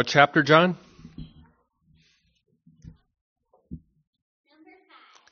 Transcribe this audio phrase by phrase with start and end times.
[0.00, 0.78] What chapter, John?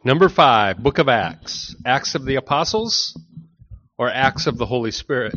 [0.05, 1.75] Number five, Book of Acts.
[1.87, 3.19] Acts of the Apostles
[3.97, 5.35] or Acts of the Holy Spirit?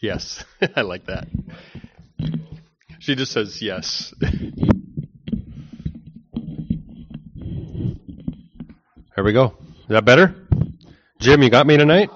[0.00, 0.42] Yes,
[0.74, 1.28] I like that.
[3.00, 4.14] She just says yes.
[9.14, 9.58] There we go.
[9.80, 10.34] Is that better?
[11.18, 12.08] Jim, you got me tonight?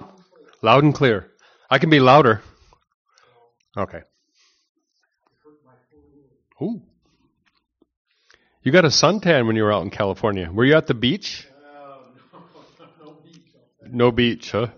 [0.62, 1.30] Loud and clear.
[1.68, 2.40] I can be louder.
[3.76, 4.02] Okay.
[6.62, 6.82] Ooh.
[8.62, 10.50] You got a suntan when you were out in California.
[10.50, 11.46] Were you at the beach?
[13.86, 14.68] No beach, huh?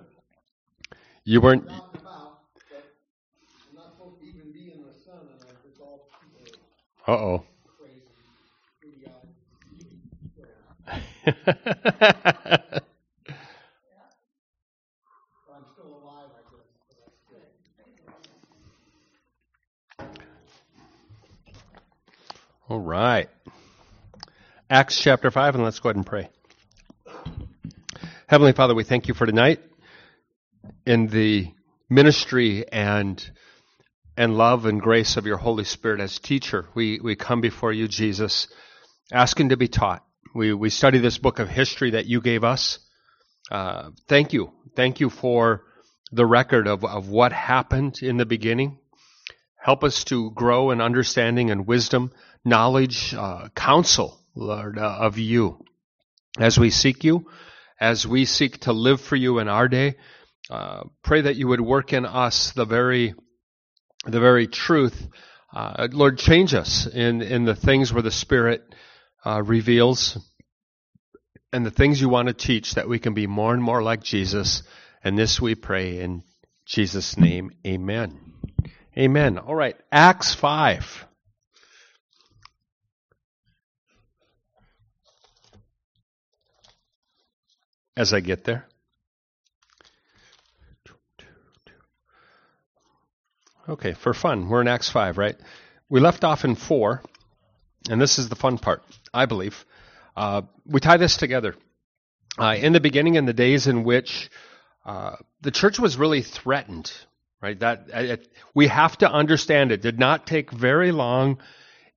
[1.24, 1.70] You weren't.
[7.06, 7.44] Uh oh.
[22.68, 23.28] All right.
[24.68, 26.28] Acts chapter 5, and let's go ahead and pray.
[28.26, 29.60] Heavenly Father, we thank you for tonight
[30.84, 31.46] in the
[31.88, 33.24] ministry and
[34.16, 36.66] and love and grace of your Holy Spirit as teacher.
[36.74, 38.48] We, we come before you, Jesus,
[39.12, 40.04] asking to be taught.
[40.34, 42.80] We, we study this book of history that you gave us.
[43.48, 44.50] Uh, thank you.
[44.74, 45.62] Thank you for
[46.10, 48.78] the record of, of what happened in the beginning.
[49.66, 52.12] Help us to grow in understanding and wisdom,
[52.46, 55.58] knowledge, uh, counsel, Lord, uh, of you.
[56.38, 57.26] As we seek you,
[57.80, 59.96] as we seek to live for you in our day,
[60.48, 63.14] uh, pray that you would work in us the very
[64.04, 65.08] the very truth.
[65.52, 68.62] Uh, Lord, change us in, in the things where the Spirit
[69.24, 70.16] uh, reveals
[71.52, 74.02] and the things you want to teach that we can be more and more like
[74.02, 74.62] Jesus.
[75.02, 76.22] And this we pray in
[76.66, 77.52] Jesus' name.
[77.66, 78.34] Amen.
[78.96, 79.38] Amen.
[79.38, 79.76] All right.
[79.90, 81.05] Acts 5.
[87.96, 88.66] As I get there.
[93.68, 95.36] Okay, for fun, we're in Acts 5, right?
[95.88, 97.02] We left off in 4,
[97.90, 99.64] and this is the fun part, I believe.
[100.16, 101.56] Uh, we tie this together.
[102.38, 104.30] Uh, in the beginning, in the days in which
[104.84, 106.92] uh, the church was really threatened,
[107.42, 107.58] right?
[107.58, 111.38] That it, we have to understand it did not take very long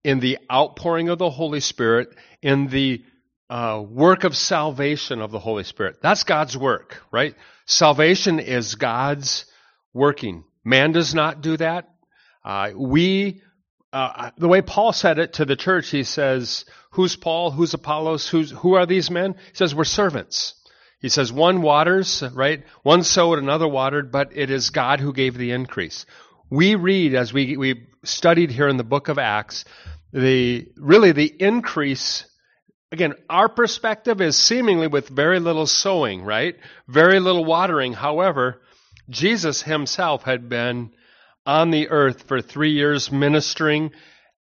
[0.04, 3.04] in the outpouring of the Holy Spirit, in the
[3.50, 5.98] uh, work of salvation of the Holy Spirit.
[6.02, 7.36] That's God's work, right?
[7.66, 9.46] Salvation is God's
[9.94, 10.44] working.
[10.64, 11.90] Man does not do that.
[12.46, 13.42] Uh, we,
[13.92, 17.52] uh, the way Paul said it to the church, he says, "Who's Paul?
[17.52, 18.28] Who's Apollos?
[18.28, 20.56] Who's who are these men?" He says, "We're servants."
[21.02, 22.64] He says, "One waters, right?
[22.84, 26.06] One sowed, another watered, but it is God who gave the increase."
[26.50, 29.66] We read as we we studied here in the book of Acts,
[30.14, 32.26] the really the increase.
[32.92, 36.56] Again, our perspective is seemingly with very little sowing, right?
[36.88, 37.94] Very little watering.
[37.94, 38.62] However,
[39.10, 40.92] Jesus himself had been
[41.46, 43.92] on the earth for three years ministering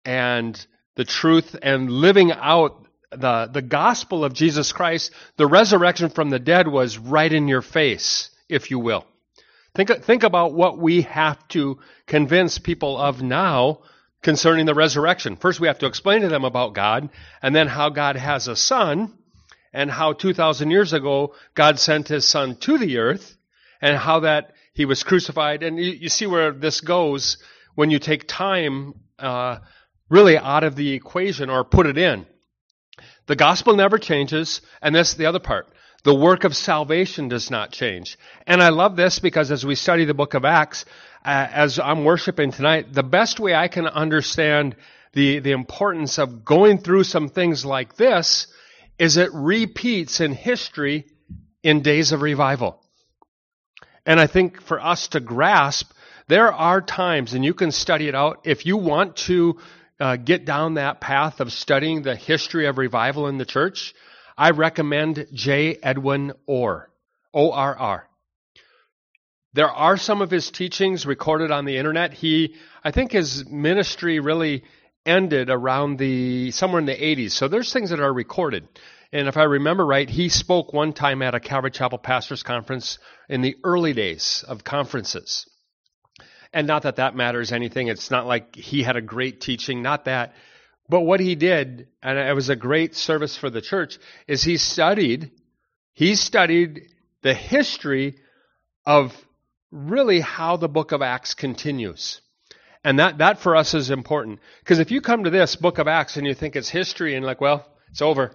[0.04, 5.12] and the truth and living out the, the gospel of Jesus Christ.
[5.36, 9.04] The resurrection from the dead was right in your face, if you will.
[9.75, 13.80] Think, think about what we have to convince people of now
[14.22, 15.36] concerning the resurrection.
[15.36, 17.08] First, we have to explain to them about God,
[17.42, 19.12] and then how God has a son,
[19.72, 23.36] and how 2,000 years ago God sent his son to the earth,
[23.80, 25.62] and how that he was crucified.
[25.62, 27.38] And you, you see where this goes
[27.74, 29.58] when you take time uh,
[30.08, 32.26] really out of the equation or put it in.
[33.26, 35.68] The gospel never changes, and that's the other part.
[36.04, 38.19] The work of salvation does not change.
[38.47, 40.84] And I love this because as we study the book of Acts,
[41.25, 44.76] uh, as I'm worshiping tonight, the best way I can understand
[45.12, 48.47] the, the importance of going through some things like this
[48.98, 51.06] is it repeats in history
[51.62, 52.80] in days of revival.
[54.06, 55.91] And I think for us to grasp,
[56.28, 59.59] there are times, and you can study it out, if you want to
[60.00, 63.95] uh, get down that path of studying the history of revival in the church,
[64.38, 65.78] I recommend J.
[65.82, 66.88] Edwin Orr,
[67.34, 68.08] O-R-R.
[69.52, 72.14] There are some of his teachings recorded on the internet.
[72.14, 72.54] He,
[72.84, 74.62] I think his ministry really
[75.04, 77.32] ended around the, somewhere in the 80s.
[77.32, 78.68] So there's things that are recorded.
[79.12, 82.98] And if I remember right, he spoke one time at a Calvary Chapel Pastors Conference
[83.28, 85.50] in the early days of conferences.
[86.52, 87.88] And not that that matters anything.
[87.88, 90.34] It's not like he had a great teaching, not that.
[90.88, 94.56] But what he did, and it was a great service for the church, is he
[94.56, 95.30] studied,
[95.92, 96.88] he studied
[97.22, 98.16] the history
[98.86, 99.14] of
[99.70, 102.22] really how the book of Acts continues.
[102.84, 104.40] And that, that for us is important.
[104.60, 107.26] Because if you come to this book of Acts and you think it's history and
[107.26, 108.32] like, well, it's over.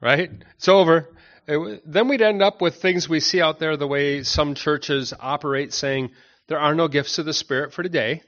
[0.00, 0.30] Right?
[0.56, 1.08] It's over.
[1.46, 5.14] It, then we'd end up with things we see out there the way some churches
[5.18, 6.10] operate saying
[6.48, 8.22] there are no gifts of the Spirit for today.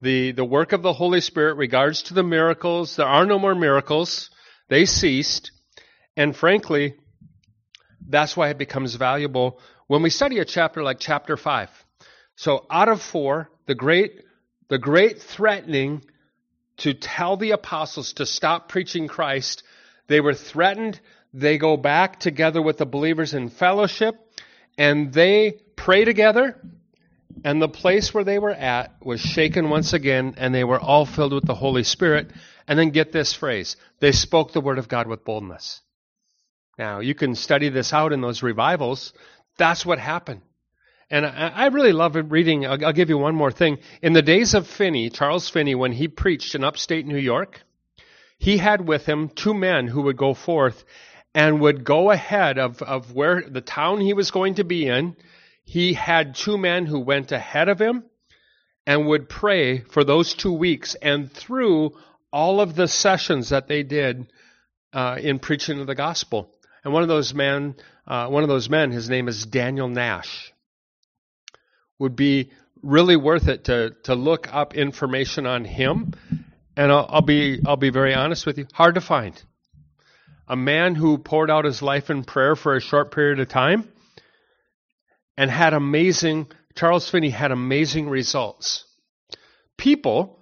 [0.00, 2.96] The, the work of the Holy Spirit regards to the miracles.
[2.96, 4.30] There are no more miracles.
[4.68, 5.50] They ceased.
[6.16, 6.94] And frankly,
[8.08, 11.70] that's why it becomes valuable when we study a chapter like chapter 5.
[12.36, 14.22] So out of four, the great,
[14.68, 16.04] the great threatening
[16.78, 19.64] to tell the apostles to stop preaching Christ,
[20.06, 21.00] they were threatened.
[21.34, 24.14] They go back together with the believers in fellowship
[24.78, 26.56] and they pray together.
[27.44, 31.06] And the place where they were at was shaken once again, and they were all
[31.06, 32.30] filled with the Holy Spirit.
[32.66, 35.80] And then get this phrase they spoke the word of God with boldness.
[36.78, 39.12] Now, you can study this out in those revivals.
[39.56, 40.42] That's what happened.
[41.10, 42.66] And I, really love reading.
[42.66, 43.78] I'll, I'll, give you one more thing.
[44.02, 47.62] In the days of Finney, Charles Finney, when he preached in upstate New York,
[48.38, 50.84] he had with him two men who would go forth
[51.34, 55.16] and would go ahead of, of where the town he was going to be in.
[55.68, 58.04] He had two men who went ahead of him
[58.86, 60.94] and would pray for those two weeks.
[60.94, 61.94] And through
[62.32, 64.32] all of the sessions that they did
[64.94, 66.50] uh, in preaching of the gospel,
[66.82, 67.74] and one of those men,
[68.06, 70.54] uh, one of those men, his name is Daniel Nash,
[71.98, 72.50] would be
[72.82, 76.14] really worth it to to look up information on him.
[76.78, 79.42] And I'll, I'll be I'll be very honest with you, hard to find.
[80.48, 83.86] A man who poured out his life in prayer for a short period of time
[85.38, 86.48] and had amazing.
[86.74, 88.84] Charles Finney had amazing results.
[89.78, 90.38] People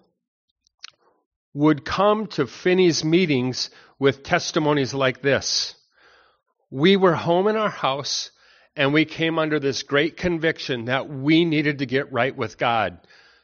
[1.55, 3.71] would come to Finney's meetings
[4.01, 5.77] with testimonies like this
[6.71, 8.31] we were home in our house
[8.75, 12.99] and we came under this great conviction that we needed to get right with God.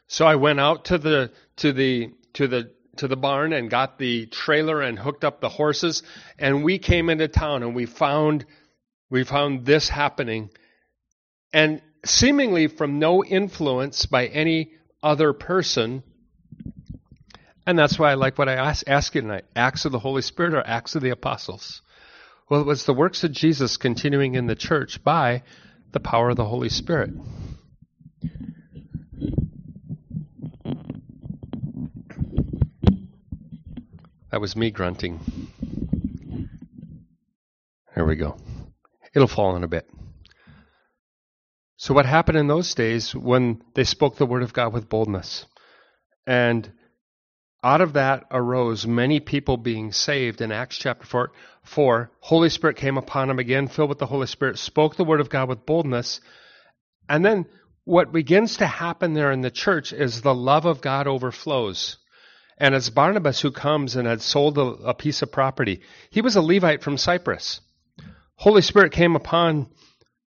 [0.09, 3.99] So I went out to the to the to the to the barn and got
[3.99, 6.03] the trailer and hooked up the horses
[6.39, 8.45] and we came into town and we found
[9.09, 10.51] we found this happening
[11.53, 14.73] and seemingly from no influence by any
[15.03, 16.03] other person
[17.67, 20.23] and that's why I like what I ask, ask you tonight Acts of the Holy
[20.23, 21.81] Spirit or Acts of the Apostles?
[22.49, 25.43] Well, it was the works of Jesus continuing in the church by
[25.93, 27.11] the power of the Holy Spirit.
[34.31, 35.21] That was me grunting.
[37.95, 38.37] There we go.
[39.15, 39.89] It'll fall in a bit.
[41.83, 45.47] So, what happened in those days when they spoke the word of God with boldness?
[46.29, 46.71] And
[47.61, 51.33] out of that arose many people being saved in Acts chapter 4,
[51.65, 52.11] 4.
[52.21, 55.29] Holy Spirit came upon them again, filled with the Holy Spirit, spoke the word of
[55.29, 56.21] God with boldness.
[57.09, 57.47] And then
[57.83, 61.97] what begins to happen there in the church is the love of God overflows.
[62.59, 65.81] And it's Barnabas who comes and had sold a, a piece of property.
[66.11, 67.61] He was a Levite from Cyprus.
[68.37, 69.67] Holy Spirit came upon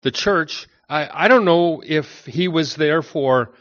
[0.02, 0.66] the church.
[0.88, 3.52] I, I don't know if he was there for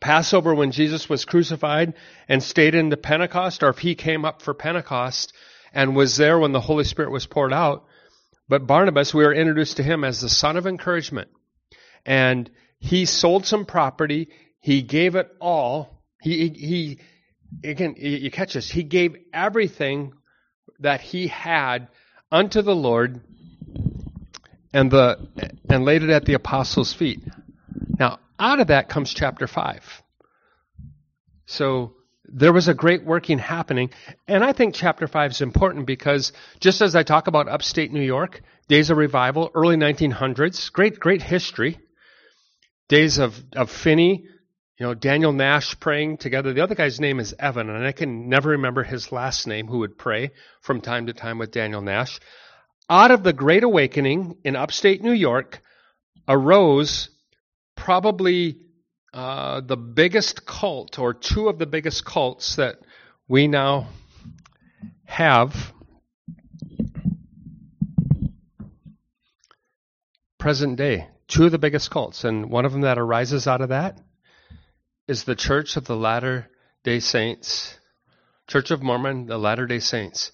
[0.00, 1.94] Passover when Jesus was crucified
[2.28, 5.32] and stayed into Pentecost, or if he came up for Pentecost
[5.72, 7.84] and was there when the Holy Spirit was poured out.
[8.48, 11.28] But Barnabas, we were introduced to him as the son of encouragement.
[12.04, 14.28] And he sold some property.
[14.60, 16.02] He gave it all.
[16.20, 17.00] He, he,
[17.68, 18.70] again, you catch this.
[18.70, 20.12] He gave everything
[20.80, 21.88] that he had
[22.30, 23.20] unto the Lord
[24.76, 25.16] and the,
[25.70, 27.20] and laid it at the apostles' feet.
[27.98, 30.02] Now, out of that comes chapter 5.
[31.46, 33.90] So there was a great working happening.
[34.28, 38.02] And I think chapter 5 is important because just as I talk about upstate New
[38.02, 41.78] York, days of revival, early 1900s, great, great history.
[42.88, 44.26] Days of, of Finney,
[44.78, 46.52] you know, Daniel Nash praying together.
[46.52, 49.78] The other guy's name is Evan, and I can never remember his last name who
[49.78, 52.20] would pray from time to time with Daniel Nash.
[52.88, 55.60] Out of the Great Awakening in upstate New York
[56.28, 57.08] arose
[57.74, 58.58] probably
[59.12, 62.76] uh, the biggest cult, or two of the biggest cults that
[63.26, 63.88] we now
[65.04, 65.72] have.
[70.38, 73.70] Present day, two of the biggest cults, and one of them that arises out of
[73.70, 73.98] that
[75.08, 76.48] is the Church of the Latter
[76.84, 77.76] day Saints,
[78.46, 80.30] Church of Mormon, the Latter day Saints.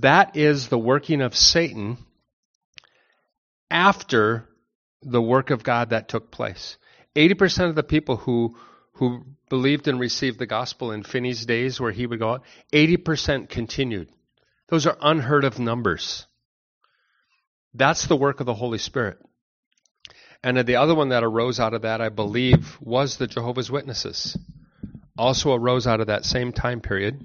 [0.00, 1.98] That is the working of Satan
[3.70, 4.48] after
[5.02, 6.78] the work of God that took place.
[7.16, 8.56] 80% of the people who
[8.94, 13.48] who believed and received the gospel in Finney's days where he would go out, 80%
[13.48, 14.08] continued.
[14.68, 16.26] Those are unheard of numbers.
[17.74, 19.18] That's the work of the Holy Spirit.
[20.44, 24.38] And the other one that arose out of that, I believe, was the Jehovah's Witnesses.
[25.18, 27.20] Also arose out of that same time period.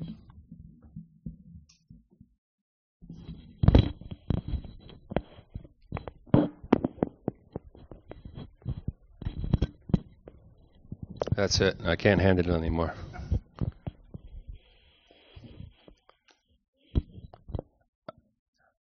[11.40, 11.78] That's it.
[11.86, 12.94] I can't handle it anymore.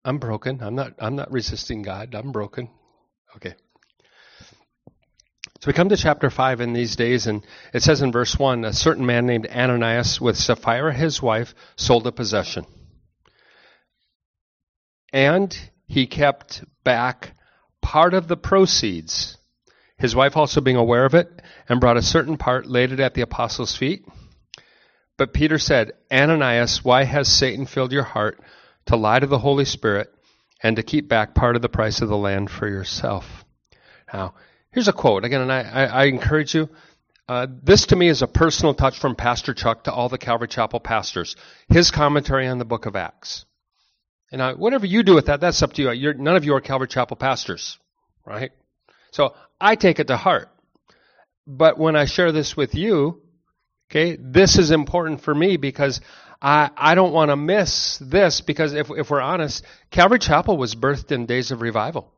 [0.03, 0.63] I'm broken.
[0.63, 2.15] I'm not I'm not resisting God.
[2.15, 2.71] I'm broken.
[3.37, 3.57] Okay.
[5.61, 7.45] So we come to chapter 5 in these days, and
[7.75, 12.07] it says in verse 1 a certain man named Ananias with Sapphira his wife sold
[12.07, 12.65] a possession.
[15.13, 15.55] And
[15.87, 17.37] he kept back
[17.83, 19.37] part of the proceeds
[19.99, 23.15] his wife also being aware of it, and brought a certain part, laid it at
[23.15, 24.05] the apostles' feet.
[25.17, 28.39] But Peter said, Ananias, why has Satan filled your heart
[28.87, 30.13] to lie to the Holy Spirit
[30.63, 33.45] and to keep back part of the price of the land for yourself?
[34.13, 34.35] Now,
[34.73, 35.25] here's a quote.
[35.25, 36.69] Again, and I, I, I encourage you.
[37.29, 40.49] Uh, this to me is a personal touch from Pastor Chuck to all the Calvary
[40.49, 41.35] Chapel pastors.
[41.69, 43.47] His commentary on the book of Acts.
[44.31, 45.91] And uh, whatever you do with that, that's up to you.
[45.93, 47.79] You're, none of you are Calvary Chapel pastors,
[48.25, 48.53] right?
[49.11, 50.49] So I take it to heart.
[51.47, 53.23] But when I share this with you,
[53.91, 56.01] okay, this is important for me because
[56.43, 60.75] I, I don't want to miss this because if, if we're honest, Calvary Chapel was
[60.75, 62.13] birthed in days of revival.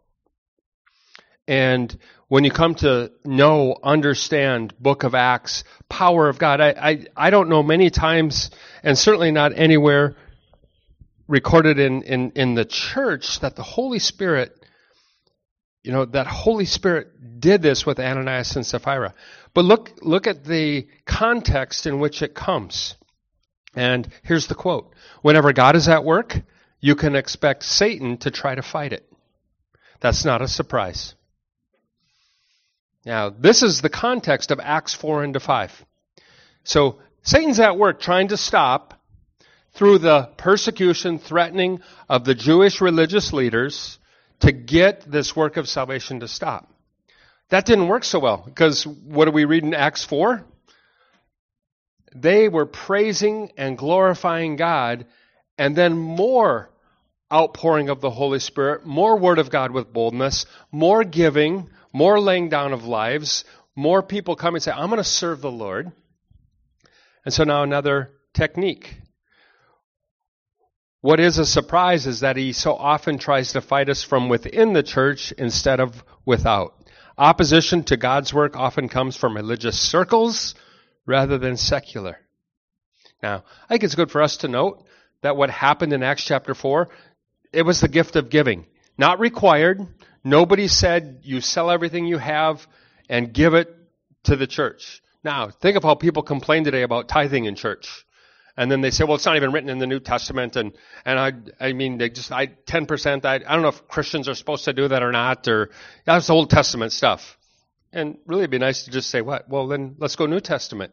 [1.46, 1.96] And
[2.28, 7.30] when you come to know, understand Book of Acts, power of God, I, I, I
[7.30, 8.50] don't know many times,
[8.82, 10.14] and certainly not anywhere
[11.26, 14.54] recorded in, in, in the church, that the Holy Spirit
[15.82, 19.14] you know, that Holy Spirit did this with Ananias and Sapphira.
[19.54, 22.96] But look, look at the context in which it comes.
[23.74, 24.94] And here's the quote.
[25.22, 26.36] Whenever God is at work,
[26.80, 29.10] you can expect Satan to try to fight it.
[30.00, 31.14] That's not a surprise.
[33.04, 35.84] Now, this is the context of Acts 4 and 5.
[36.64, 38.94] So, Satan's at work trying to stop
[39.72, 43.98] through the persecution, threatening of the Jewish religious leaders
[44.40, 46.72] to get this work of salvation to stop.
[47.48, 50.44] That didn't work so well because what do we read in Acts 4?
[52.14, 55.06] They were praising and glorifying God,
[55.58, 56.70] and then more
[57.32, 62.48] outpouring of the Holy Spirit, more Word of God with boldness, more giving, more laying
[62.48, 63.44] down of lives,
[63.76, 65.92] more people come and say, I'm going to serve the Lord.
[67.24, 68.96] And so now another technique.
[71.00, 74.72] What is a surprise is that he so often tries to fight us from within
[74.72, 76.74] the church instead of without.
[77.16, 80.56] Opposition to God's work often comes from religious circles
[81.06, 82.18] rather than secular.
[83.22, 84.84] Now, I think it's good for us to note
[85.22, 86.88] that what happened in Acts chapter 4,
[87.52, 88.66] it was the gift of giving.
[88.96, 89.86] Not required.
[90.24, 92.66] Nobody said you sell everything you have
[93.08, 93.72] and give it
[94.24, 95.00] to the church.
[95.22, 98.04] Now, think of how people complain today about tithing in church
[98.58, 100.72] and then they say, well, it's not even written in the New Testament, and
[101.04, 101.32] and I
[101.64, 104.64] I mean they just I ten percent I I don't know if Christians are supposed
[104.64, 105.70] to do that or not, or
[106.04, 107.38] that's Old Testament stuff.
[107.92, 109.48] And really, it'd be nice to just say, what?
[109.48, 110.92] Well, then let's go New Testament.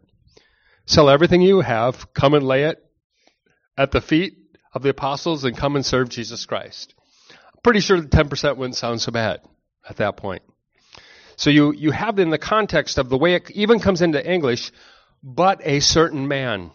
[0.86, 2.86] Sell everything you have, come and lay it
[3.76, 4.38] at the feet
[4.72, 6.94] of the apostles, and come and serve Jesus Christ.
[7.32, 9.42] I'm pretty sure the ten percent wouldn't sound so bad
[9.90, 10.44] at that point.
[11.36, 14.72] So you you have in the context of the way it even comes into English,
[15.24, 16.70] but a certain man.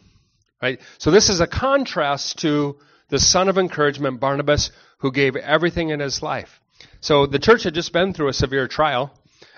[0.63, 0.81] Right?
[0.99, 2.77] So this is a contrast to
[3.09, 6.61] the son of encouragement, Barnabas, who gave everything in his life.
[7.01, 9.13] So the church had just been through a severe trial,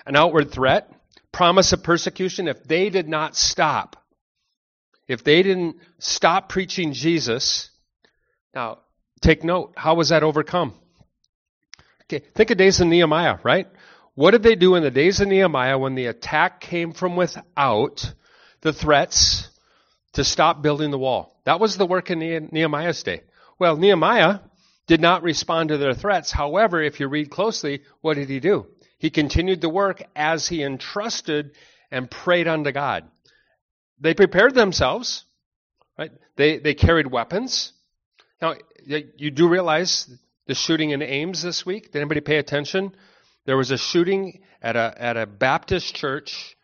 [0.05, 0.89] an outward threat,
[1.31, 3.97] promise of persecution if they did not stop.
[5.07, 7.69] If they didn't stop preaching Jesus.
[8.55, 8.79] Now,
[9.21, 10.73] take note, how was that overcome?
[12.03, 13.67] Okay, think of days of Nehemiah, right?
[14.15, 18.13] What did they do in the days of Nehemiah when the attack came from without,
[18.61, 19.49] the threats,
[20.13, 21.39] to stop building the wall.
[21.45, 22.19] That was the work in
[22.51, 23.21] Nehemiah's day.
[23.59, 24.39] Well, Nehemiah
[24.87, 26.31] did not respond to their threats.
[26.31, 28.67] However, if you read closely, what did he do?
[28.97, 31.51] He continued the work as he entrusted
[31.91, 33.05] and prayed unto God.
[33.99, 35.25] They prepared themselves,
[35.97, 36.11] right?
[36.35, 37.73] They, they carried weapons.
[38.41, 38.55] Now,
[38.85, 40.09] you do realize
[40.47, 41.91] the shooting in Ames this week?
[41.91, 42.95] Did anybody pay attention?
[43.45, 46.57] There was a shooting at a, at a Baptist church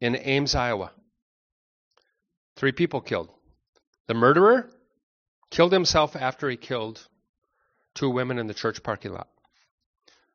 [0.00, 0.92] in Ames, Iowa.
[2.60, 3.30] Three people killed.
[4.06, 4.68] The murderer
[5.50, 7.02] killed himself after he killed
[7.94, 9.28] two women in the church parking lot.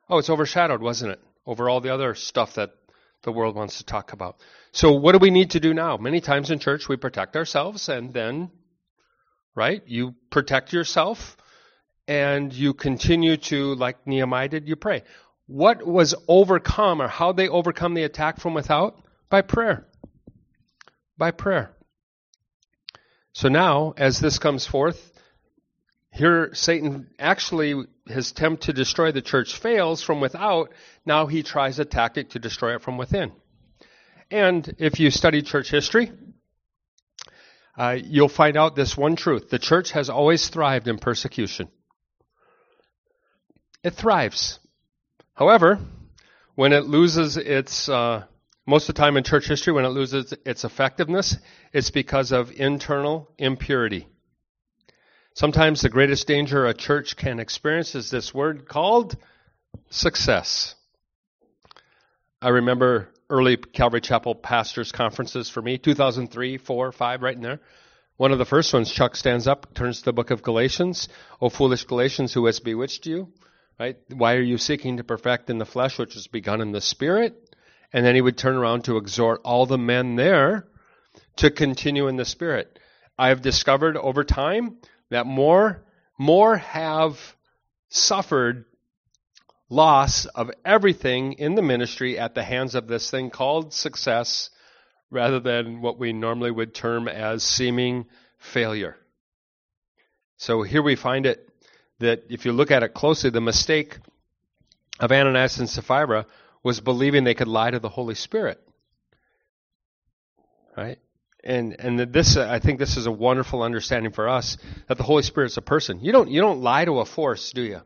[0.10, 1.20] Oh, it's overshadowed, wasn't it?
[1.46, 2.72] Over all the other stuff that
[3.22, 4.38] the world wants to talk about.
[4.72, 5.98] So, what do we need to do now?
[5.98, 8.50] Many times in church, we protect ourselves, and then,
[9.53, 11.38] right, you protect yourself,
[12.08, 15.03] and you continue to, like Nehemiah did, you pray.
[15.46, 19.00] What was overcome or how they overcome the attack from without?
[19.29, 19.86] By prayer.
[21.20, 21.75] By prayer.
[23.36, 25.12] So now, as this comes forth,
[26.10, 27.75] here Satan actually,
[28.08, 30.72] his attempt to destroy the church fails from without.
[31.06, 33.34] Now he tries a tactic to destroy it from within.
[34.32, 36.13] And if you study church history,
[37.77, 39.50] uh, you'll find out this one truth.
[39.50, 41.68] The church has always thrived in persecution.
[43.84, 44.60] It thrives.
[45.34, 45.80] However,
[46.56, 48.24] when it loses its, uh,
[48.65, 51.38] most of the time in church history, when it loses its effectiveness,
[51.72, 54.07] it's because of internal impurity.
[55.34, 59.17] Sometimes the greatest danger a church can experience is this word called
[59.89, 60.75] success.
[62.41, 67.60] I remember early Calvary Chapel pastors conferences for me, 2003, 4, 5, right in there.
[68.17, 71.10] One of the first ones, Chuck stands up, turns to the book of Galatians.
[71.41, 73.27] O foolish Galatians, who has bewitched you?
[73.77, 73.98] Right?
[74.13, 77.44] Why are you seeking to perfect in the flesh which has begun in the spirit?
[77.95, 80.67] And then he would turn around to exhort all the men there
[81.37, 82.77] to continue in the spirit.
[83.17, 84.79] I have discovered over time
[85.11, 85.85] that more,
[86.17, 87.37] more have
[87.87, 88.65] suffered
[89.69, 94.49] loss of everything in the ministry at the hands of this thing called success
[95.09, 98.97] rather than what we normally would term as seeming failure.
[100.35, 101.47] So here we find it
[101.99, 103.99] that if you look at it closely, the mistake
[104.99, 106.25] of Ananias and Sapphira
[106.65, 108.60] was believing they could lie to the Holy Spirit.
[110.75, 110.98] Right?
[111.43, 114.57] And and this I think this is a wonderful understanding for us
[114.88, 116.03] that the Holy Spirit is a person.
[116.03, 117.81] You don't you don't lie to a force, do you?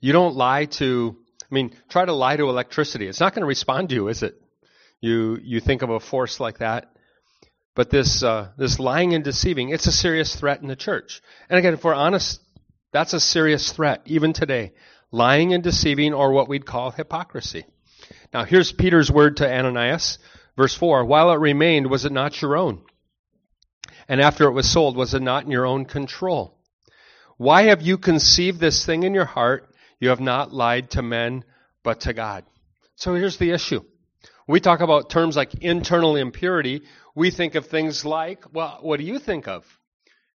[0.00, 1.16] You don't lie to
[1.50, 3.06] I mean, try to lie to electricity.
[3.06, 4.34] It's not going to respond to you, is it?
[5.00, 6.90] You you think of a force like that.
[7.76, 11.22] But this uh, this lying and deceiving, it's a serious threat in the church.
[11.48, 12.40] And again, if we're honest,
[12.92, 14.72] that's a serious threat even today.
[15.12, 17.64] Lying and deceiving, or what we'd call hypocrisy.
[18.34, 20.18] Now, here's Peter's word to Ananias,
[20.56, 21.04] verse four.
[21.04, 22.82] While it remained, was it not your own?
[24.08, 26.58] And after it was sold, was it not in your own control?
[27.36, 29.72] Why have you conceived this thing in your heart?
[30.00, 31.44] You have not lied to men,
[31.84, 32.44] but to God.
[32.96, 33.82] So here's the issue.
[34.48, 36.82] we talk about terms like internal impurity,
[37.14, 39.64] we think of things like, well, what do you think of?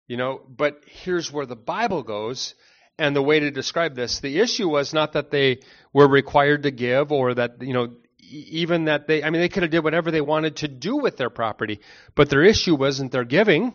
[0.07, 2.55] You know, but here's where the Bible goes
[2.99, 4.21] and the way to describe this.
[4.21, 5.61] The issue was not that they
[5.93, 9.63] were required to give or that, you know, even that they, I mean, they could
[9.63, 11.81] have did whatever they wanted to do with their property,
[12.15, 13.75] but their issue wasn't their giving.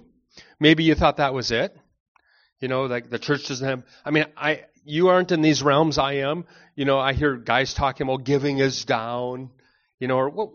[0.59, 1.75] Maybe you thought that was it.
[2.59, 5.97] You know, like the church doesn't have, I mean, I, you aren't in these realms,
[5.97, 6.45] I am.
[6.75, 9.49] You know, I hear guys talking about giving is down,
[9.99, 10.53] you know, or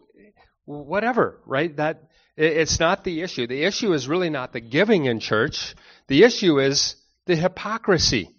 [0.64, 1.74] whatever, right?
[1.76, 2.04] That,
[2.36, 3.46] it's not the issue.
[3.46, 5.74] The issue is really not the giving in church.
[6.08, 8.35] The issue is the hypocrisy.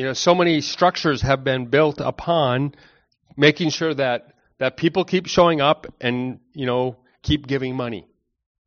[0.00, 2.74] You know, so many structures have been built upon
[3.36, 8.06] making sure that, that people keep showing up and, you know, keep giving money.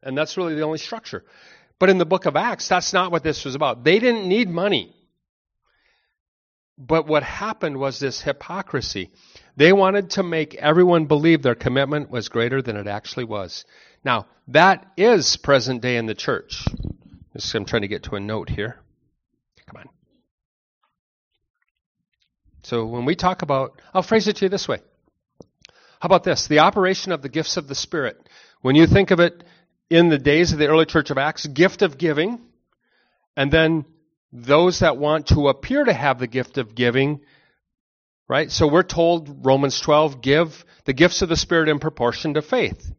[0.03, 1.25] And that's really the only structure.
[1.79, 3.83] But in the book of Acts, that's not what this was about.
[3.83, 4.95] They didn't need money.
[6.77, 9.09] But what happened was this hypocrisy.
[9.57, 13.65] They wanted to make everyone believe their commitment was greater than it actually was.
[14.05, 16.63] Now, that is present day in the church.
[17.55, 18.77] I'm trying to get to a note here.
[19.65, 20.02] Come on.
[22.63, 24.79] So when we talk about, I'll phrase it to you this way.
[25.99, 26.47] How about this?
[26.47, 28.17] The operation of the gifts of the Spirit.
[28.61, 29.43] When you think of it
[29.89, 32.39] in the days of the early church of Acts, gift of giving,
[33.35, 33.85] and then
[34.31, 37.21] those that want to appear to have the gift of giving,
[38.29, 38.49] right?
[38.49, 42.91] So we're told, Romans 12, give the gifts of the Spirit in proportion to faith.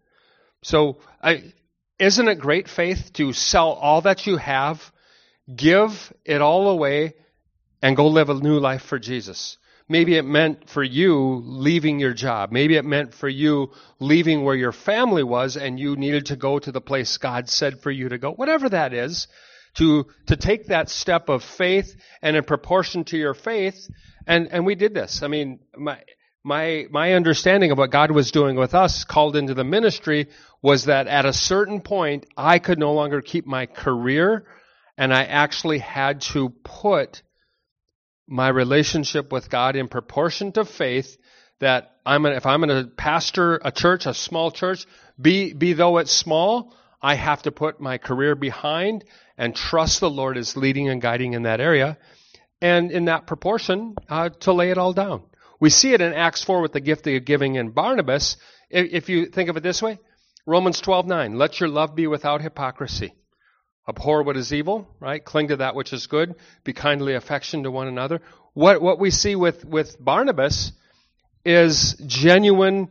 [0.63, 1.53] So I,
[1.99, 4.93] isn't it great faith to sell all that you have,
[5.55, 7.15] give it all away,
[7.85, 9.59] and go live a new life for Jesus.
[9.91, 12.51] Maybe it meant for you leaving your job.
[12.51, 16.59] Maybe it meant for you leaving where your family was and you needed to go
[16.59, 18.33] to the place God said for you to go.
[18.33, 19.29] Whatever that is,
[19.75, 23.91] to, to take that step of faith and in proportion to your faith,
[24.27, 25.23] and, and we did this.
[25.23, 25.99] I mean, my,
[26.43, 30.29] my, my understanding of what God was doing with us called into the ministry
[30.63, 34.47] was that at a certain point, I could no longer keep my career
[34.97, 37.21] and I actually had to put
[38.27, 41.17] my relationship with God in proportion to faith
[41.61, 44.87] that I'm gonna, if I'm going to pastor a church, a small church,
[45.21, 49.05] be, be though it's small, I have to put my career behind
[49.37, 51.99] and trust the Lord is leading and guiding in that area.
[52.61, 55.25] And in that proportion, uh, to lay it all down.
[55.61, 58.37] We see it in Acts 4 with the gift of giving in Barnabas.
[58.71, 59.99] If, if you think of it this way,
[60.47, 63.15] Romans 12, 9, let your love be without hypocrisy.
[63.89, 65.23] Abhor what is evil, right?
[65.23, 66.35] Cling to that which is good.
[66.65, 68.21] Be kindly affection to one another.
[68.55, 70.73] What, what we see with, with Barnabas
[71.45, 72.89] is genuine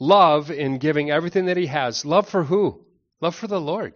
[0.00, 2.04] love in giving everything that he has.
[2.04, 2.84] Love for who?
[3.20, 3.94] Love for the Lord.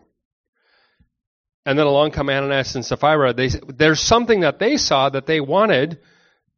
[1.65, 3.33] And then along come Ananias and Sapphira.
[3.33, 5.99] They, there's something that they saw that they wanted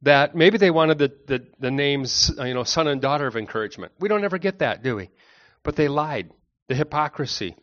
[0.02, 3.92] that maybe they wanted the, the, the names, you know, son and daughter of encouragement.
[3.98, 5.10] We don't ever get that, do we?
[5.62, 6.30] But they lied.
[6.68, 7.56] The hypocrisy.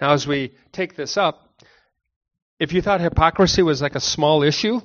[0.00, 1.49] Now, as we take this up,
[2.60, 4.80] if you thought hypocrisy was like a small issue,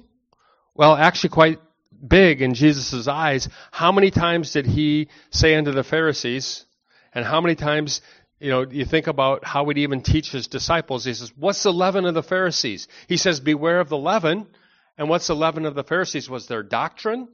[0.73, 1.59] well, actually quite
[2.05, 3.49] big in Jesus' eyes.
[3.71, 6.65] How many times did he say unto the Pharisees,
[7.13, 8.01] and how many times,
[8.39, 11.03] you know, you think about how he'd even teach his disciples?
[11.03, 12.87] He says, What's the leaven of the Pharisees?
[13.07, 14.47] He says, Beware of the leaven.
[14.97, 16.29] And what's the leaven of the Pharisees?
[16.29, 17.27] Was their doctrine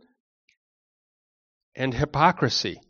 [1.76, 2.82] and hypocrisy.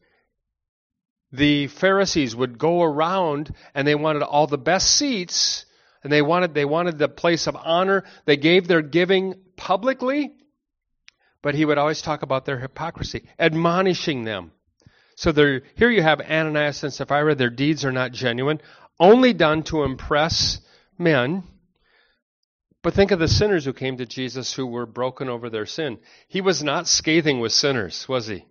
[1.34, 5.66] The Pharisees would go around and they wanted all the best seats
[6.04, 8.04] and they wanted they wanted the place of honor.
[8.26, 10.32] They gave their giving publicly,
[11.42, 14.52] but he would always talk about their hypocrisy, admonishing them.
[15.16, 17.36] So there, here you have Ananias and Sapphira.
[17.36, 18.62] Their deeds are not genuine,
[19.00, 20.60] only done to impress
[20.98, 21.44] men.
[22.84, 26.00] But think of the sinners who came to Jesus who were broken over their sin.
[26.28, 28.46] He was not scathing with sinners, was he?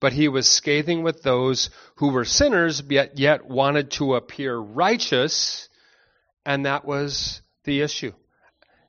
[0.00, 5.68] But he was scathing with those who were sinners, yet, yet wanted to appear righteous,
[6.44, 8.12] and that was the issue.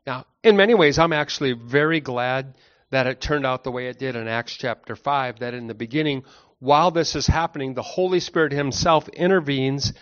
[0.05, 2.55] Now, in many ways, I'm actually very glad
[2.89, 5.73] that it turned out the way it did in Acts chapter 5, that in the
[5.73, 6.23] beginning,
[6.59, 9.93] while this is happening, the Holy Spirit Himself intervenes,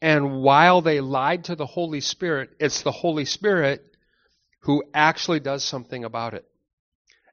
[0.00, 3.84] and while they lied to the Holy Spirit, it's the Holy Spirit
[4.60, 6.44] who actually does something about it.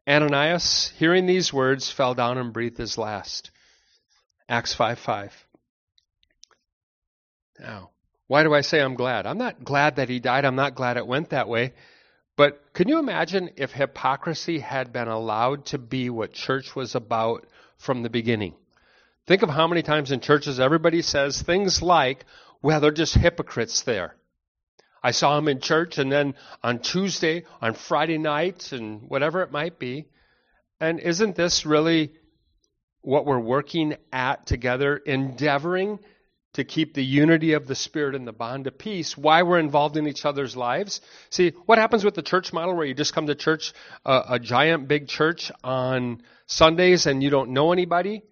[0.07, 3.51] Ananias, hearing these words, fell down and breathed his last.
[4.47, 5.47] Acts 5 5.
[7.59, 7.91] Now,
[8.27, 9.25] why do I say I'm glad?
[9.25, 10.45] I'm not glad that he died.
[10.45, 11.73] I'm not glad it went that way.
[12.35, 17.45] But can you imagine if hypocrisy had been allowed to be what church was about
[17.77, 18.55] from the beginning?
[19.27, 22.25] Think of how many times in churches everybody says things like,
[22.61, 24.15] well, they're just hypocrites there.
[25.01, 26.33] I saw him in church and then
[26.63, 30.07] on Tuesday, on Friday night, and whatever it might be.
[30.79, 32.13] And isn't this really
[33.01, 35.99] what we're working at together, endeavoring
[36.55, 39.97] to keep the unity of the Spirit and the bond of peace, why we're involved
[39.97, 41.01] in each other's lives.
[41.29, 43.73] See, what happens with the church model where you just come to church,
[44.05, 48.23] uh, a giant big church on Sundays and you don't know anybody,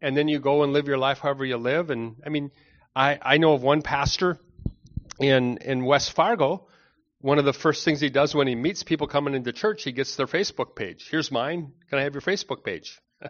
[0.00, 1.90] and then you go and live your life however you live?
[1.90, 2.50] And I mean,
[2.94, 4.38] I, I know of one pastor
[5.20, 6.68] in, in West Fargo.
[7.20, 9.92] One of the first things he does when he meets people coming into church, he
[9.92, 11.08] gets their Facebook page.
[11.10, 11.72] Here's mine.
[11.90, 12.98] Can I have your Facebook page?
[13.22, 13.28] you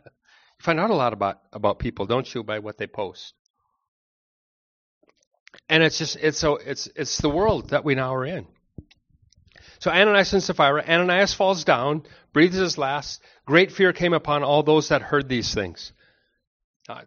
[0.61, 3.35] find out a lot about, about people, don't you, by what they post.
[5.69, 8.47] And it's just it's so it's it's the world that we now are in.
[9.79, 13.21] So Ananias and Sapphira, Ananias falls down, breathes his last.
[13.45, 15.93] Great fear came upon all those that heard these things.
[16.89, 17.03] Uh,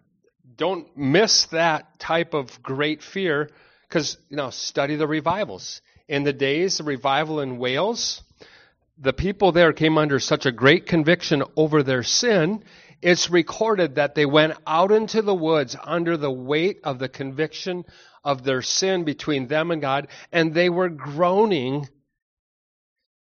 [0.55, 3.49] don't miss that type of great fear,
[3.87, 5.81] because you know study the revivals.
[6.07, 8.21] In the days of revival in Wales,
[8.97, 12.63] the people there came under such a great conviction over their sin.
[13.01, 17.85] It's recorded that they went out into the woods under the weight of the conviction
[18.23, 21.87] of their sin between them and God, and they were groaning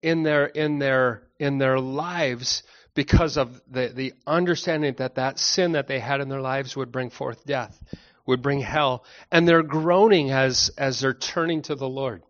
[0.01, 5.71] in their in their in their lives because of the, the understanding that that sin
[5.71, 7.81] that they had in their lives would bring forth death,
[8.25, 12.21] would bring hell, and they're groaning as as they're turning to the Lord.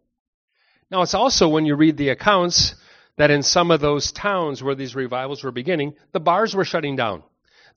[0.89, 2.75] Now it's also when you read the accounts
[3.17, 6.95] that in some of those towns where these revivals were beginning, the bars were shutting
[6.95, 7.23] down.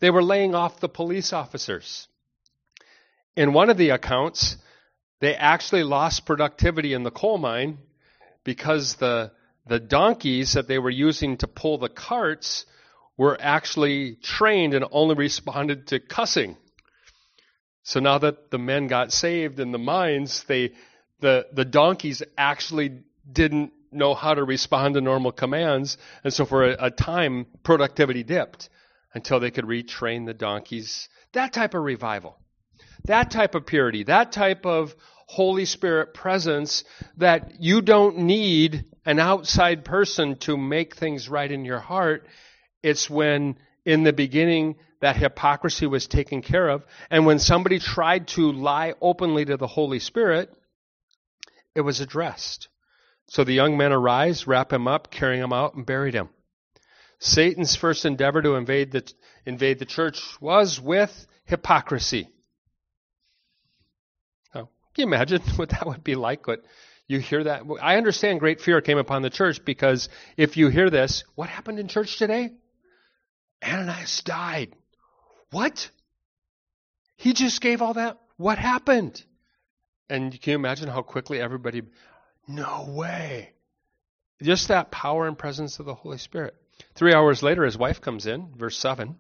[0.01, 2.09] They were laying off the police officers.
[3.37, 4.57] In one of the accounts,
[5.21, 7.79] they actually lost productivity in the coal mine
[8.45, 9.33] because the,
[9.67, 12.67] the donkeys that they were using to pull the carts
[13.17, 16.57] were actually trained and only responded to cussing.
[17.83, 20.73] So now that the men got saved in the mines, they,
[21.21, 23.01] the, the donkeys actually
[23.31, 25.97] didn't know how to respond to normal commands.
[26.25, 28.69] And so for a, a time, productivity dipped
[29.15, 31.09] until they could retrain the donkeys.
[31.33, 32.37] That type of revival
[33.07, 34.95] that type of purity, that type of
[35.27, 36.85] Holy Spirit presence
[37.17, 42.27] that you don't need an outside person to make things right in your heart.
[42.83, 46.85] It's when in the beginning that hypocrisy was taken care of.
[47.11, 50.53] And when somebody tried to lie openly to the Holy Spirit,
[51.75, 52.69] it was addressed.
[53.29, 56.29] So the young men arise, wrap him up, carry him out, and buried him.
[57.19, 59.13] Satan's first endeavor to invade the,
[59.45, 62.29] invade the church was with hypocrisy.
[64.97, 66.47] Can you imagine what that would be like?
[66.47, 66.65] What
[67.07, 67.65] You hear that?
[67.83, 71.79] I understand great fear came upon the church because if you hear this, what happened
[71.79, 72.53] in church today?
[73.63, 74.75] Ananias died.
[75.51, 75.91] What?
[77.17, 78.19] He just gave all that?
[78.39, 79.23] What happened?
[80.09, 81.83] And can you imagine how quickly everybody,
[82.49, 83.53] no way.
[84.43, 86.55] Just that power and presence of the Holy Spirit.
[86.95, 89.17] Three hours later, his wife comes in, verse 7.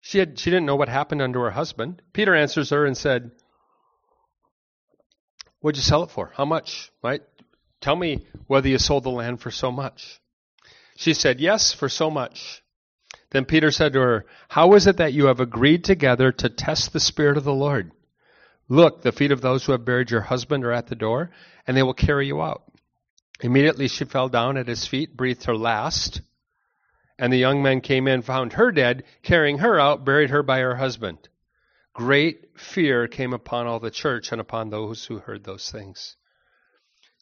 [0.00, 2.00] She, had, she didn't know what happened unto her husband.
[2.14, 3.32] Peter answers her and said,
[5.60, 6.32] What'd you sell it for?
[6.34, 6.90] How much?
[7.02, 7.22] Right?
[7.80, 10.20] Tell me whether you sold the land for so much.
[10.96, 12.62] She said, Yes, for so much.
[13.30, 16.92] Then Peter said to her, How is it that you have agreed together to test
[16.92, 17.92] the Spirit of the Lord?
[18.68, 21.30] Look, the feet of those who have buried your husband are at the door,
[21.66, 22.62] and they will carry you out.
[23.40, 26.20] Immediately she fell down at his feet, breathed her last,
[27.18, 30.60] and the young men came in, found her dead, carrying her out, buried her by
[30.60, 31.29] her husband.
[31.92, 36.16] Great fear came upon all the church and upon those who heard those things.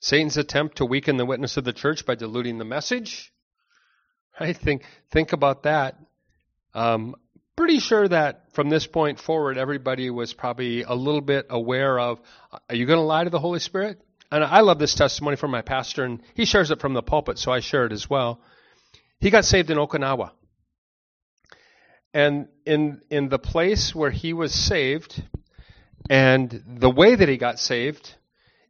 [0.00, 3.32] Satan's attempt to weaken the witness of the church by diluting the message.
[4.38, 5.98] I think think about that.
[6.74, 7.16] Um,
[7.56, 12.20] pretty sure that from this point forward, everybody was probably a little bit aware of:
[12.68, 14.00] Are you going to lie to the Holy Spirit?
[14.30, 17.38] And I love this testimony from my pastor, and he shares it from the pulpit,
[17.38, 18.40] so I share it as well.
[19.20, 20.32] He got saved in Okinawa.
[22.14, 25.22] And in, in the place where he was saved,
[26.08, 28.14] and the way that he got saved,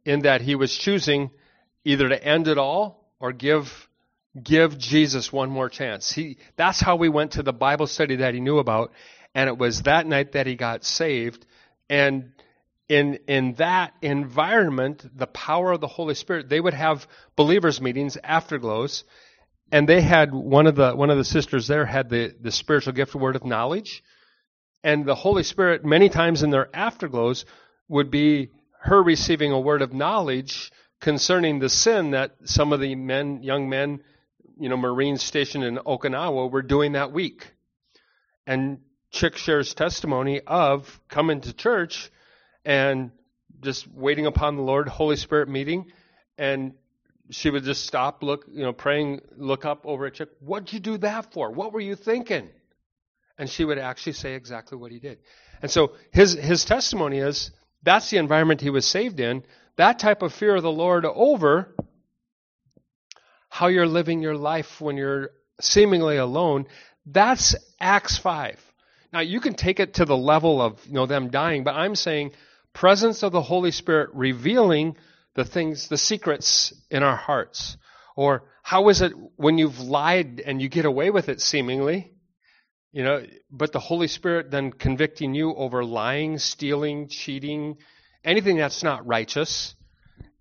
[0.05, 1.31] in that he was choosing
[1.85, 3.87] either to end it all or give
[4.41, 6.11] give Jesus one more chance.
[6.11, 8.91] He that's how we went to the Bible study that he knew about,
[9.33, 11.45] and it was that night that he got saved.
[11.89, 12.31] And
[12.87, 18.17] in in that environment, the power of the Holy Spirit, they would have believers meetings,
[18.23, 19.03] afterglows,
[19.71, 22.93] and they had one of the one of the sisters there had the the spiritual
[22.93, 24.03] gift word of knowledge.
[24.83, 27.45] And the holy spirit many times in their afterglows
[27.87, 28.49] would be
[28.81, 33.69] her receiving a word of knowledge concerning the sin that some of the men young
[33.69, 34.01] men
[34.59, 37.51] you know marines stationed in okinawa were doing that week.
[38.47, 38.79] And
[39.11, 42.11] chick shares testimony of coming to church
[42.65, 43.11] and
[43.61, 45.91] just waiting upon the lord holy spirit meeting.
[46.37, 46.73] And
[47.31, 50.29] she would just stop, look, you know, praying, look up over at Chick.
[50.39, 51.51] What'd you do that for?
[51.51, 52.49] What were you thinking?
[53.37, 55.19] And she would actually say exactly what he did.
[55.61, 57.51] And so his his testimony is
[57.83, 59.43] that's the environment he was saved in.
[59.77, 61.73] That type of fear of the Lord over
[63.49, 66.65] how you're living your life when you're seemingly alone.
[67.05, 68.59] That's Acts five.
[69.13, 71.95] Now you can take it to the level of you know them dying, but I'm
[71.95, 72.31] saying
[72.73, 74.97] presence of the Holy Spirit revealing
[75.39, 77.77] the things, the secrets in our hearts?
[78.17, 82.11] Or how is it when you've lied and you get away with it seemingly?
[82.91, 87.77] You know, but the Holy Spirit then convicting you over lying, stealing, cheating,
[88.25, 89.75] anything that's not righteous.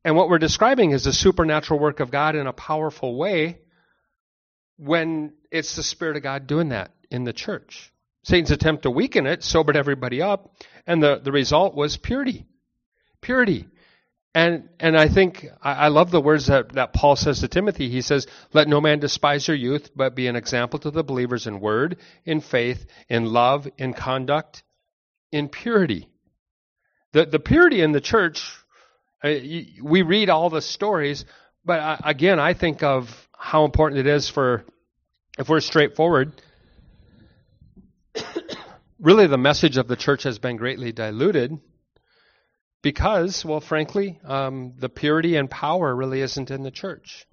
[0.05, 3.61] And what we're describing is the supernatural work of God in a powerful way
[4.79, 7.93] when it's the Spirit of God doing that in the church.
[8.25, 10.57] Satan's attempt to weaken it sobered everybody up,
[10.89, 12.47] and the, the result was purity.
[13.21, 13.69] Purity.
[14.35, 17.89] And and I think I, I love the words that, that Paul says to Timothy.
[17.89, 21.47] He says, Let no man despise your youth, but be an example to the believers
[21.47, 24.63] in word, in faith, in love, in conduct,
[25.33, 26.09] in purity.
[27.13, 28.53] The the purity in the church,
[29.25, 29.31] uh,
[29.83, 31.25] we read all the stories,
[31.65, 34.65] but uh, again, I think of how important it is for,
[35.39, 36.33] if we're straightforward,
[39.01, 41.59] really the message of the church has been greatly diluted
[42.83, 47.27] because, well, frankly, um, the purity and power really isn't in the church.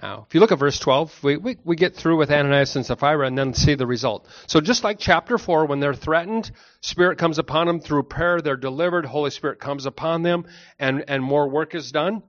[0.00, 2.86] Now, if you look at verse 12, we, we, we, get through with Ananias and
[2.86, 4.26] Sapphira and then see the result.
[4.46, 6.50] So just like chapter 4, when they're threatened,
[6.80, 10.46] Spirit comes upon them through prayer, they're delivered, Holy Spirit comes upon them,
[10.78, 12.22] and, and more work is done.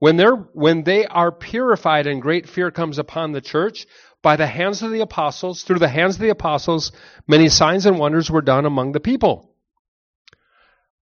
[0.00, 3.86] When they're, when they are purified and great fear comes upon the church,
[4.20, 6.90] by the hands of the apostles, through the hands of the apostles,
[7.28, 9.47] many signs and wonders were done among the people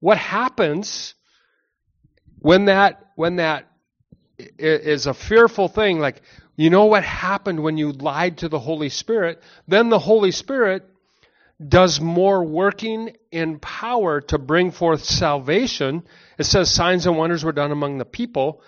[0.04, 1.16] what happens
[2.40, 3.72] when that when that
[4.38, 6.22] is a fearful thing like
[6.58, 10.84] you know what happened when you lied to the holy spirit then the holy spirit
[11.66, 16.04] does more working in power to bring forth salvation
[16.38, 18.62] it says signs and wonders were done among the people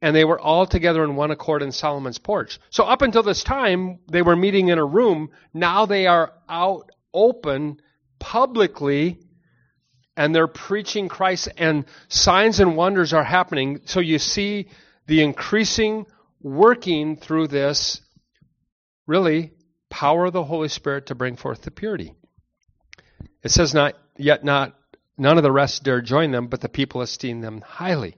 [0.00, 2.60] and they were all together in one accord in Solomon's porch.
[2.70, 5.30] So up until this time, they were meeting in a room.
[5.52, 7.80] Now they are out open
[8.20, 9.18] publicly
[10.18, 13.80] and they're preaching Christ, and signs and wonders are happening.
[13.84, 14.68] So you see
[15.06, 16.06] the increasing
[16.42, 18.02] working through this
[19.06, 19.52] really
[19.88, 22.14] power of the Holy Spirit to bring forth the purity.
[23.44, 24.74] It says not yet not
[25.16, 28.16] none of the rest dare join them, but the people esteem them highly.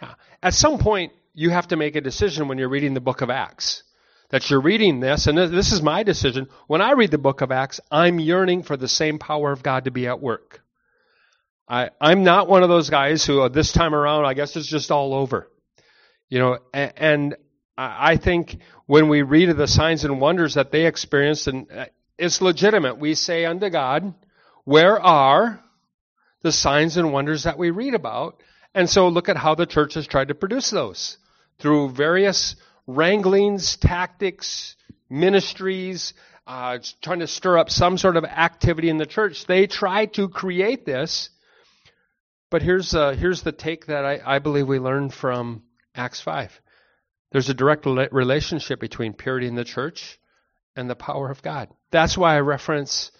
[0.00, 3.20] Now, At some point, you have to make a decision when you're reading the book
[3.20, 3.84] of Acts.
[4.30, 6.48] That you're reading this, and this is my decision.
[6.66, 9.84] When I read the book of Acts, I'm yearning for the same power of God
[9.84, 10.61] to be at work.
[11.72, 14.66] I, I'm not one of those guys who, uh, this time around, I guess it's
[14.66, 15.48] just all over.
[16.28, 17.36] You know, and, and
[17.78, 21.86] I think when we read of the signs and wonders that they experienced, and uh,
[22.18, 24.12] it's legitimate, we say unto God,
[24.64, 25.64] where are
[26.42, 28.42] the signs and wonders that we read about?
[28.74, 31.16] And so look at how the church has tried to produce those
[31.58, 32.54] through various
[32.86, 34.76] wranglings, tactics,
[35.08, 36.12] ministries,
[36.46, 39.46] uh, trying to stir up some sort of activity in the church.
[39.46, 41.30] They try to create this.
[42.52, 45.62] But here's, uh, here's the take that I, I believe we learned from
[45.94, 46.60] Acts 5.
[47.30, 50.20] There's a direct relationship between purity in the church
[50.76, 51.70] and the power of God.
[51.92, 53.10] That's why I reference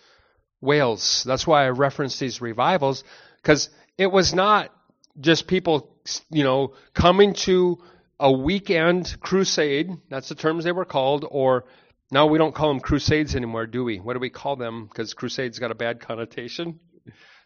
[0.60, 1.24] Wales.
[1.26, 3.04] That's why I reference these revivals,
[3.36, 4.70] because it was not
[5.18, 5.96] just people,
[6.28, 7.78] you know, coming to
[8.20, 9.92] a weekend crusade.
[10.10, 11.64] That's the terms they were called, or
[12.10, 13.96] now we don't call them crusades anymore, do we?
[13.96, 14.88] What do we call them?
[14.88, 16.80] Because crusades got a bad connotation.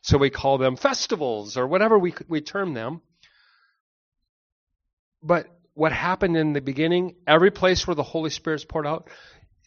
[0.06, 3.00] So we call them festivals or whatever we, we term them.
[5.20, 9.08] But what happened in the beginning, every place where the Holy Spirit's poured out,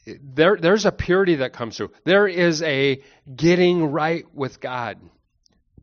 [0.05, 1.91] there, there's a purity that comes through.
[2.05, 3.03] There is a
[3.35, 4.97] getting right with God.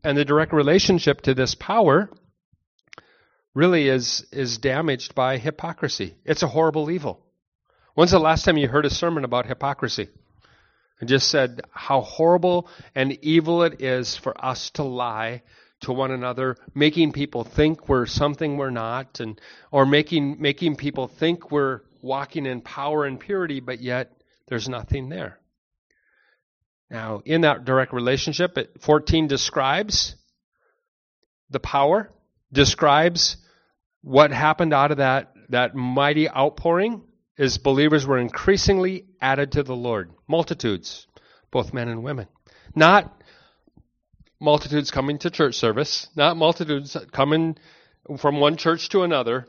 [0.03, 2.09] And the direct relationship to this power
[3.53, 6.15] really is, is damaged by hypocrisy.
[6.25, 7.23] It's a horrible evil.
[7.93, 10.09] When's the last time you heard a sermon about hypocrisy?
[10.99, 15.43] And just said how horrible and evil it is for us to lie
[15.81, 19.39] to one another, making people think we're something we're not, and
[19.71, 24.11] or making making people think we're walking in power and purity, but yet
[24.47, 25.39] there's nothing there.
[26.89, 30.15] Now, in that direct relationship, 14 describes
[31.49, 32.11] the power,
[32.51, 33.37] describes
[34.01, 37.03] what happened out of that, that mighty outpouring
[37.37, 40.11] is believers were increasingly added to the Lord.
[40.27, 41.07] Multitudes,
[41.51, 42.27] both men and women.
[42.75, 43.21] Not
[44.39, 47.57] multitudes coming to church service, not multitudes coming
[48.17, 49.47] from one church to another.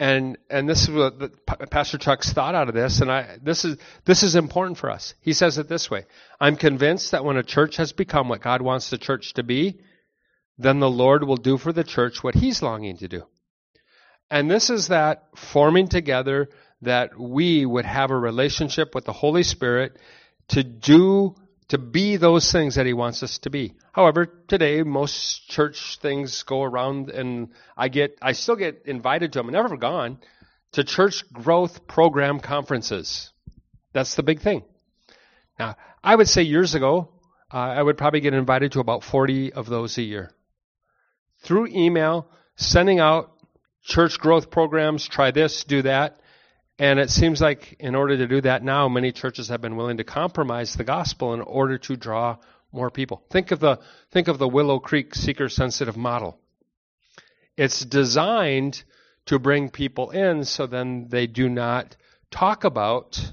[0.00, 3.78] And and this is what Pastor Chuck's thought out of this, and I this is
[4.04, 5.14] this is important for us.
[5.20, 6.04] He says it this way:
[6.40, 9.80] I'm convinced that when a church has become what God wants the church to be,
[10.56, 13.24] then the Lord will do for the church what He's longing to do.
[14.30, 16.48] And this is that forming together
[16.82, 19.98] that we would have a relationship with the Holy Spirit
[20.48, 21.34] to do
[21.68, 23.74] to be those things that he wants us to be.
[23.92, 29.40] However, today most church things go around and I get I still get invited to
[29.40, 30.18] them, I've never gone
[30.72, 33.30] to church growth program conferences.
[33.92, 34.62] That's the big thing.
[35.58, 37.10] Now, I would say years ago,
[37.52, 40.30] uh, I would probably get invited to about 40 of those a year.
[41.40, 43.32] Through email, sending out
[43.82, 46.20] church growth programs, try this, do that.
[46.78, 49.96] And it seems like in order to do that now, many churches have been willing
[49.96, 52.36] to compromise the gospel in order to draw
[52.70, 53.22] more people.
[53.30, 53.80] Think of the,
[54.12, 56.38] think of the Willow Creek seeker sensitive model.
[57.56, 58.84] It's designed
[59.26, 61.96] to bring people in so then they do not
[62.30, 63.32] talk about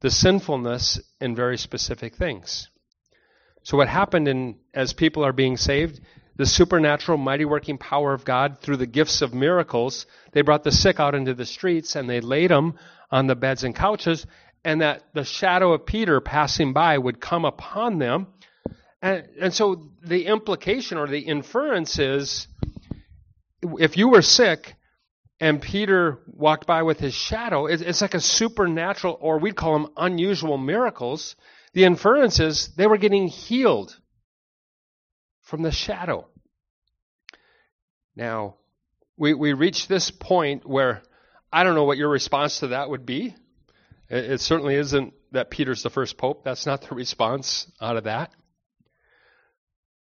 [0.00, 2.68] the sinfulness in very specific things.
[3.62, 6.00] So what happened in, as people are being saved,
[6.38, 10.06] the supernatural, mighty working power of God through the gifts of miracles.
[10.32, 12.78] They brought the sick out into the streets and they laid them
[13.10, 14.24] on the beds and couches,
[14.64, 18.28] and that the shadow of Peter passing by would come upon them.
[19.02, 22.46] And, and so the implication or the inference is
[23.62, 24.76] if you were sick
[25.40, 29.92] and Peter walked by with his shadow, it's like a supernatural, or we'd call them
[29.96, 31.34] unusual miracles.
[31.72, 33.98] The inference is they were getting healed
[35.48, 36.26] from the shadow.
[38.14, 38.56] Now,
[39.16, 41.02] we, we reach this point where
[41.50, 43.34] I don't know what your response to that would be.
[44.10, 46.44] It, it certainly isn't that Peter's the first pope.
[46.44, 48.30] That's not the response out of that.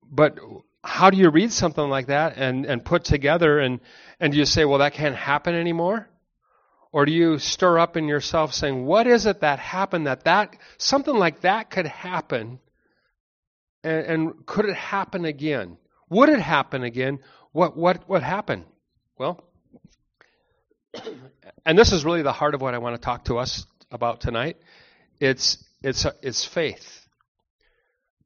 [0.02, 0.38] But
[0.82, 3.80] how do you read something like that and, and put together and,
[4.18, 6.08] and do you say, well, that can't happen anymore?
[6.90, 10.56] Or do you stir up in yourself saying, what is it that happened that that,
[10.78, 12.60] something like that could happen
[13.84, 15.76] and, and could it happen again?
[16.10, 17.20] Would it happen again?
[17.52, 18.64] What, what, what happened?
[19.18, 19.44] Well,
[21.66, 24.20] and this is really the heart of what I want to talk to us about
[24.20, 24.56] tonight.
[25.20, 27.00] It's, it's, it's faith.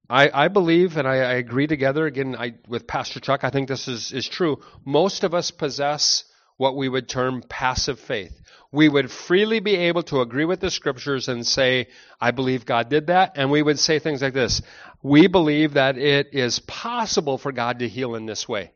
[0.09, 3.69] I, I believe, and I, I agree together again I, with Pastor Chuck, I think
[3.69, 4.63] this is, is true.
[4.85, 6.25] Most of us possess
[6.57, 8.33] what we would term passive faith.
[8.73, 11.89] We would freely be able to agree with the scriptures and say,
[12.21, 13.33] I believe God did that.
[13.37, 14.61] And we would say things like this
[15.03, 18.73] we believe that it is possible for God to heal in this way.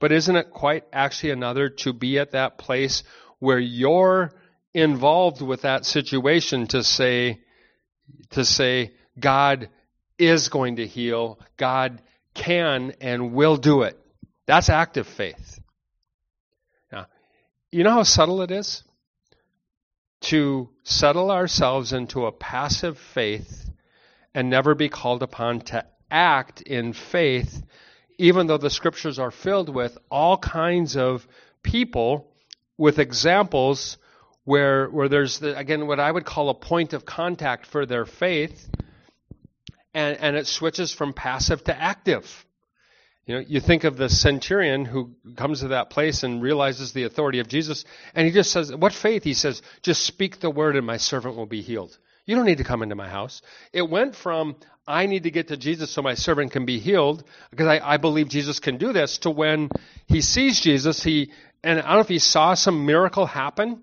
[0.00, 3.02] But isn't it quite actually another to be at that place
[3.40, 4.32] where you're
[4.74, 7.40] involved with that situation to say,
[8.30, 9.68] to say, God
[10.18, 12.00] is going to heal, God
[12.34, 13.98] can and will do it.
[14.46, 15.58] That's active faith.
[16.92, 17.06] Now,
[17.72, 18.84] you know how subtle it is?
[20.22, 23.67] To settle ourselves into a passive faith
[24.38, 27.60] and never be called upon to act in faith,
[28.18, 31.26] even though the scriptures are filled with all kinds of
[31.64, 32.32] people
[32.76, 33.98] with examples
[34.44, 38.06] where, where there's, the, again, what I would call a point of contact for their
[38.06, 38.70] faith,
[39.92, 42.46] and, and it switches from passive to active.
[43.26, 47.02] You know, you think of the centurion who comes to that place and realizes the
[47.02, 47.84] authority of Jesus,
[48.14, 49.24] and he just says, What faith?
[49.24, 51.98] He says, Just speak the word and my servant will be healed.
[52.28, 53.40] You don't need to come into my house.
[53.72, 54.56] It went from,
[54.86, 57.96] I need to get to Jesus so my servant can be healed, because I, I
[57.96, 59.70] believe Jesus can do this, to when
[60.06, 61.32] he sees Jesus, he,
[61.64, 63.82] and I don't know if he saw some miracle happen,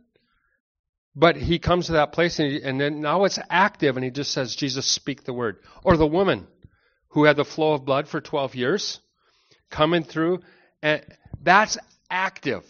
[1.15, 4.11] but he comes to that place and, he, and then now it's active and he
[4.11, 5.57] just says, Jesus, speak the word.
[5.83, 6.45] Or the woman
[7.09, 8.99] who had the flow of blood for 12 years
[9.71, 10.41] coming through,
[10.83, 11.03] and
[11.41, 11.79] that's
[12.11, 12.63] active.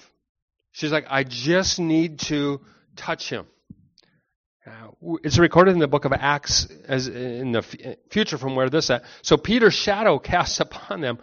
[0.72, 2.62] She's like, I just need to
[2.96, 3.46] touch him.
[4.66, 7.62] Uh, it's recorded in the book of Acts as in the
[8.10, 9.04] future from where this at.
[9.22, 11.20] So Peter's shadow casts upon them.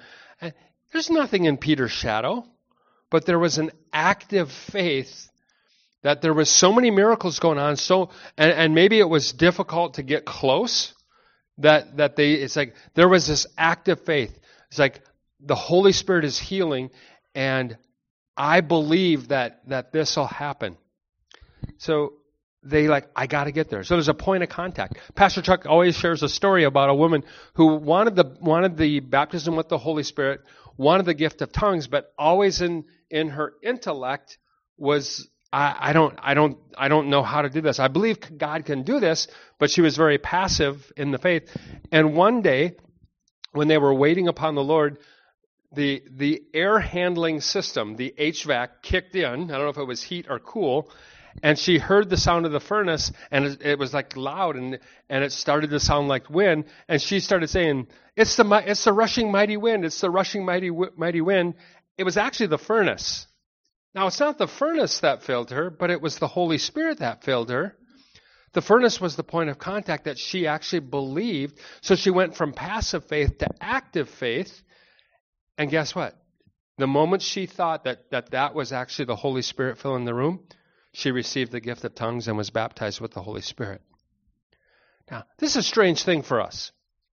[0.92, 2.44] There's nothing in Peter's shadow,
[3.10, 5.30] but there was an active faith
[6.02, 7.76] that there was so many miracles going on.
[7.76, 10.94] So and, and maybe it was difficult to get close.
[11.58, 14.38] That that they it's like there was this active faith.
[14.68, 15.00] It's like
[15.40, 16.90] the Holy Spirit is healing,
[17.34, 17.76] and
[18.36, 20.76] I believe that that this will happen.
[21.78, 22.14] So
[22.62, 23.82] they like, I got to get there.
[23.82, 24.98] So there's a point of contact.
[25.14, 29.56] Pastor Chuck always shares a story about a woman who wanted the wanted the baptism
[29.56, 30.42] with the Holy Spirit,
[30.76, 34.38] wanted the gift of tongues, but always in in her intellect
[34.76, 37.80] was I, I don't I don't I don't know how to do this.
[37.80, 39.26] I believe God can do this,
[39.58, 41.50] but she was very passive in the faith.
[41.90, 42.76] And one day,
[43.52, 44.98] when they were waiting upon the Lord,
[45.74, 49.24] the the air handling system, the HVAC, kicked in.
[49.24, 50.90] I don't know if it was heat or cool,
[51.42, 54.78] and she heard the sound of the furnace, and it, it, was like loud, and
[55.08, 58.92] and it started to sound like wind, and she started saying, "It's the it's the
[58.92, 59.84] rushing mighty wind!
[59.84, 61.54] It's the rushing mighty mighty wind!"
[61.96, 63.26] It was actually the furnace.
[63.94, 67.24] Now it's not the furnace that filled her, but it was the Holy Spirit that
[67.24, 67.76] filled her.
[68.52, 71.58] The furnace was the point of contact that she actually believed.
[71.80, 74.62] So she went from passive faith to active faith.
[75.58, 76.16] And guess what?
[76.78, 80.40] The moment she thought that that, that was actually the Holy Spirit filling the room,
[80.92, 83.82] she received the gift of tongues and was baptized with the Holy Spirit.
[85.10, 86.72] Now, this is a strange thing for us.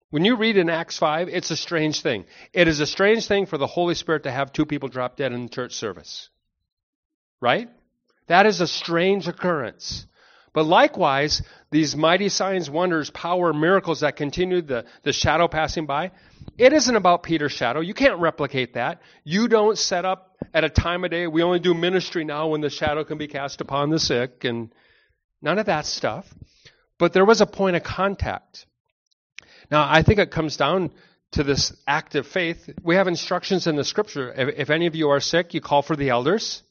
[0.09, 2.25] When you read in Acts 5, it's a strange thing.
[2.51, 5.33] It is a strange thing for the Holy Spirit to have two people drop dead
[5.33, 6.29] in church service.
[7.41, 7.69] Right?
[8.27, 10.05] That is a strange occurrence.
[10.53, 11.41] But likewise,
[11.71, 16.11] these mighty signs, wonders, power, miracles that continued, the, the shadow passing by,
[16.57, 17.79] it isn't about Peter's shadow.
[17.79, 19.01] You can't replicate that.
[19.23, 22.61] You don't set up at a time of day, we only do ministry now when
[22.61, 24.73] the shadow can be cast upon the sick, and
[25.41, 26.33] none of that stuff.
[26.97, 28.65] But there was a point of contact.
[29.69, 30.91] Now, I think it comes down
[31.31, 32.69] to this act of faith.
[32.81, 34.33] We have instructions in the scripture.
[34.35, 36.63] If, if any of you are sick, you call for the elders.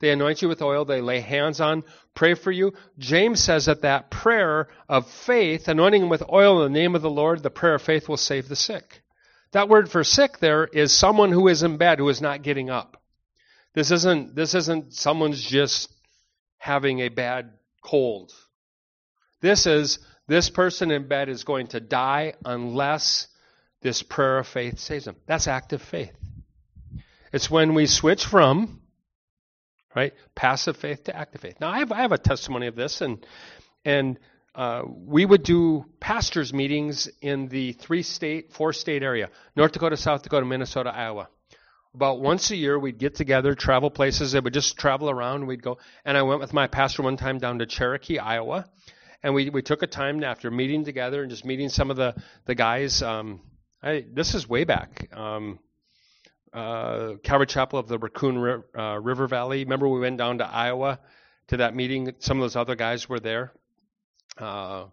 [0.00, 0.84] They anoint you with oil.
[0.84, 1.82] They lay hands on,
[2.14, 2.74] pray for you.
[2.98, 7.10] James says that that prayer of faith, anointing with oil in the name of the
[7.10, 9.02] Lord, the prayer of faith will save the sick.
[9.52, 12.70] That word for sick there is someone who is in bed who is not getting
[12.70, 13.02] up.
[13.74, 15.92] This isn't, this isn't someone's just
[16.58, 18.32] having a bad cold.
[19.40, 23.28] This is, this person in bed is going to die unless
[23.80, 25.16] this prayer of faith saves them.
[25.26, 26.12] That's active faith.
[27.32, 28.80] It's when we switch from
[29.98, 30.14] right?
[30.36, 31.56] Passive faith to active faith.
[31.60, 33.26] Now, I have, I have a testimony of this, and
[33.84, 34.18] and
[34.54, 39.96] uh, we would do pastors' meetings in the three state, four state area North Dakota,
[39.96, 41.28] South Dakota, Minnesota, Iowa.
[41.94, 44.34] About once a year, we'd get together, travel places.
[44.34, 45.46] It would just travel around.
[45.46, 45.78] We'd go.
[46.04, 48.66] And I went with my pastor one time down to Cherokee, Iowa.
[49.22, 52.14] And we, we took a time after meeting together and just meeting some of the,
[52.44, 53.02] the guys.
[53.02, 53.40] Um,
[53.82, 55.08] I, this is way back.
[55.12, 55.58] Um,
[56.52, 59.64] uh, Calvary Chapel of the Raccoon uh, River Valley.
[59.64, 60.98] Remember, we went down to Iowa
[61.48, 62.14] to that meeting.
[62.18, 63.52] Some of those other guys were there.
[64.36, 64.84] Uh,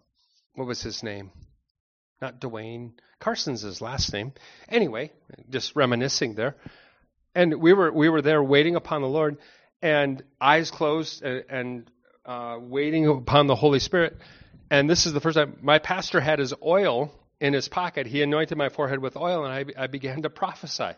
[0.54, 1.30] what was his name?
[2.20, 2.92] Not Dwayne.
[3.20, 4.32] Carson's his last name.
[4.68, 5.12] Anyway,
[5.50, 6.56] just reminiscing there.
[7.34, 9.36] And we were we were there waiting upon the Lord,
[9.82, 11.90] and eyes closed and, and
[12.24, 14.16] uh, waiting upon the Holy Spirit.
[14.70, 18.06] And this is the first time my pastor had his oil in his pocket.
[18.06, 20.92] He anointed my forehead with oil, and I, I began to prophesy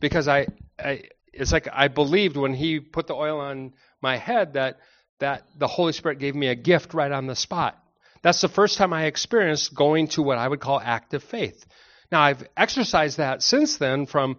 [0.00, 0.46] because I,
[0.78, 4.78] I it's like I believed when he put the oil on my head that
[5.18, 7.78] that the Holy Spirit gave me a gift right on the spot.
[8.22, 11.64] That's the first time I experienced going to what I would call active faith.
[12.10, 14.36] Now I've exercised that since then from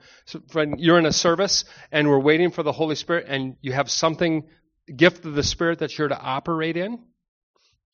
[0.53, 3.89] when you're in a service and we're waiting for the Holy Spirit and you have
[3.89, 4.47] something
[4.95, 6.99] gift of the Spirit that you're to operate in.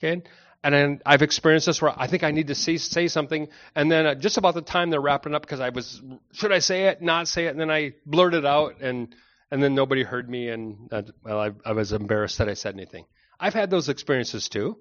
[0.03, 0.23] Okay?
[0.63, 4.05] And I've experienced this where I think I need to say, say something, and then
[4.05, 6.01] uh, just about the time they're wrapping up, because I was,
[6.31, 9.13] should I say it, not say it, and then I blurted out, and
[9.51, 12.75] and then nobody heard me, and uh, well, I, I was embarrassed that I said
[12.75, 13.05] anything.
[13.39, 14.77] I've had those experiences too.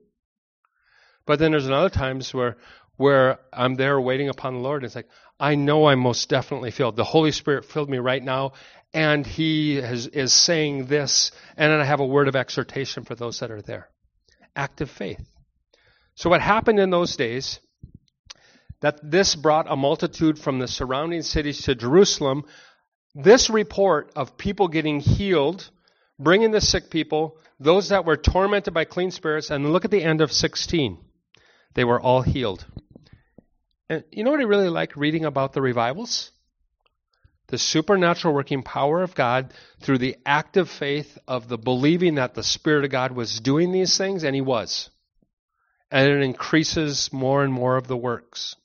[1.27, 2.57] But then there's another times where
[2.97, 4.83] where I'm there waiting upon the Lord.
[4.83, 5.09] And it's like
[5.41, 6.95] I know I'm most definitely filled.
[6.95, 8.53] The Holy Spirit filled me right now,
[8.95, 13.15] and He has, is saying this, and then I have a word of exhortation for
[13.15, 13.89] those that are there.
[14.55, 15.21] Active faith.
[16.15, 17.61] So what happened in those days?
[18.81, 22.45] That this brought a multitude from the surrounding cities to Jerusalem.
[23.15, 25.71] This report of people getting healed,
[26.19, 30.03] bringing the sick people, those that were tormented by clean spirits, and look at the
[30.03, 30.99] end of 16.
[31.75, 32.67] They were all healed.
[33.89, 36.31] And you know what I really like reading about the revivals?
[37.49, 42.43] The supernatural working power of God through the active faith of the believing that the
[42.43, 44.89] Spirit of God was doing these things, and He was.
[45.93, 48.57] And it increases more and more of the works.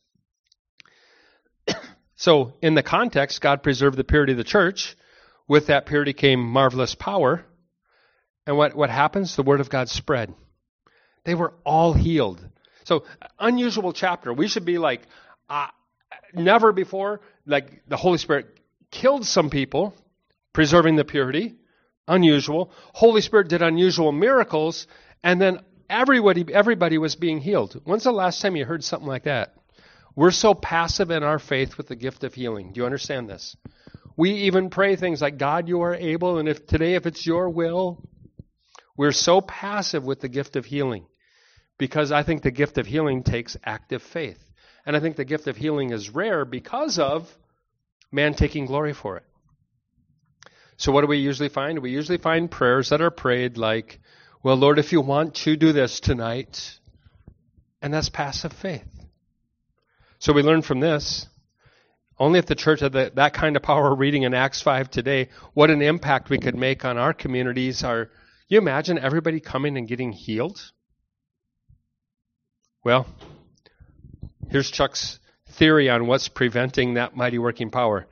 [2.15, 4.95] so, in the context, God preserved the purity of the church.
[5.47, 7.45] With that purity came marvelous power.
[8.45, 9.36] And what, what happens?
[9.36, 10.34] The Word of God spread.
[11.25, 12.43] They were all healed.
[12.86, 13.03] So,
[13.38, 14.32] unusual chapter.
[14.32, 15.01] We should be like,
[15.49, 15.67] uh,
[16.34, 18.57] never before, like the Holy Spirit
[18.89, 19.93] killed some people,
[20.53, 21.55] preserving the purity.
[22.07, 22.71] Unusual.
[22.93, 24.88] Holy Spirit did unusual miracles,
[25.21, 25.59] and then
[25.89, 27.79] everybody, everybody was being healed.
[27.83, 29.53] When's the last time you heard something like that?
[30.15, 32.73] We're so passive in our faith with the gift of healing.
[32.73, 33.55] Do you understand this?
[34.15, 37.49] We even pray things like, God, you are able, and if today, if it's your
[37.49, 38.03] will,
[38.97, 41.05] we're so passive with the gift of healing
[41.77, 44.43] because I think the gift of healing takes active faith.
[44.85, 47.29] And I think the gift of healing is rare because of
[48.11, 49.23] man taking glory for it.
[50.77, 51.79] So, what do we usually find?
[51.79, 53.99] We usually find prayers that are prayed like,
[54.47, 56.79] Well, Lord, if you want to do this tonight.
[57.81, 58.87] And that's passive faith.
[60.19, 61.27] So, we learn from this
[62.17, 65.27] only if the church had the, that kind of power reading in Acts 5 today,
[65.53, 67.83] what an impact we could make on our communities.
[67.83, 68.09] Our,
[68.47, 70.71] you imagine everybody coming and getting healed?
[72.85, 73.05] Well,
[74.49, 75.19] here's Chuck's
[75.49, 78.07] theory on what's preventing that mighty working power.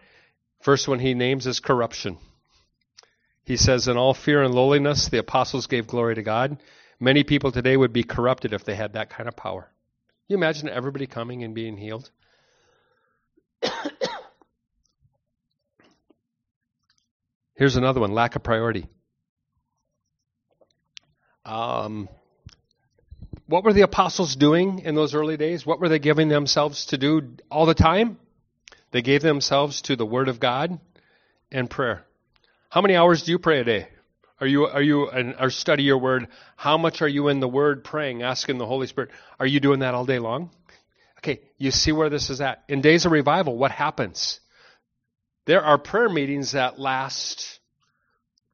[0.63, 2.17] First one he names is corruption.
[3.45, 6.57] He says, In all fear and lowliness, the apostles gave glory to God.
[6.99, 9.69] Many people today would be corrupted if they had that kind of power.
[10.27, 12.09] you imagine everybody coming and being healed?
[17.55, 18.87] Here's another one lack of priority.
[21.45, 22.09] Um,
[23.45, 25.65] what were the apostles doing in those early days?
[25.65, 28.17] What were they giving themselves to do all the time?
[28.91, 30.79] They gave themselves to the Word of God
[31.51, 32.05] and prayer.
[32.75, 33.87] How many hours do you pray a day?
[34.41, 35.09] Are you are you
[35.39, 36.27] or study your Word?
[36.57, 39.11] How much are you in the Word praying, asking the Holy Spirit?
[39.39, 40.49] Are you doing that all day long?
[41.19, 42.65] Okay, you see where this is at.
[42.67, 44.41] In days of revival, what happens?
[45.45, 47.61] There are prayer meetings that last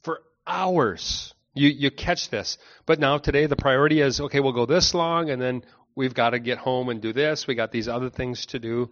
[0.03, 1.33] for hours.
[1.55, 2.59] You, you catch this.
[2.85, 5.63] But now today the priority is, okay, we'll go this long and then
[5.95, 7.47] we've got to get home and do this.
[7.47, 8.91] We got these other things to do.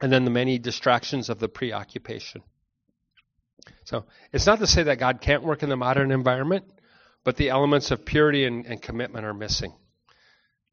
[0.00, 2.42] And then the many distractions of the preoccupation.
[3.84, 6.64] So it's not to say that God can't work in the modern environment,
[7.24, 9.72] but the elements of purity and, and commitment are missing.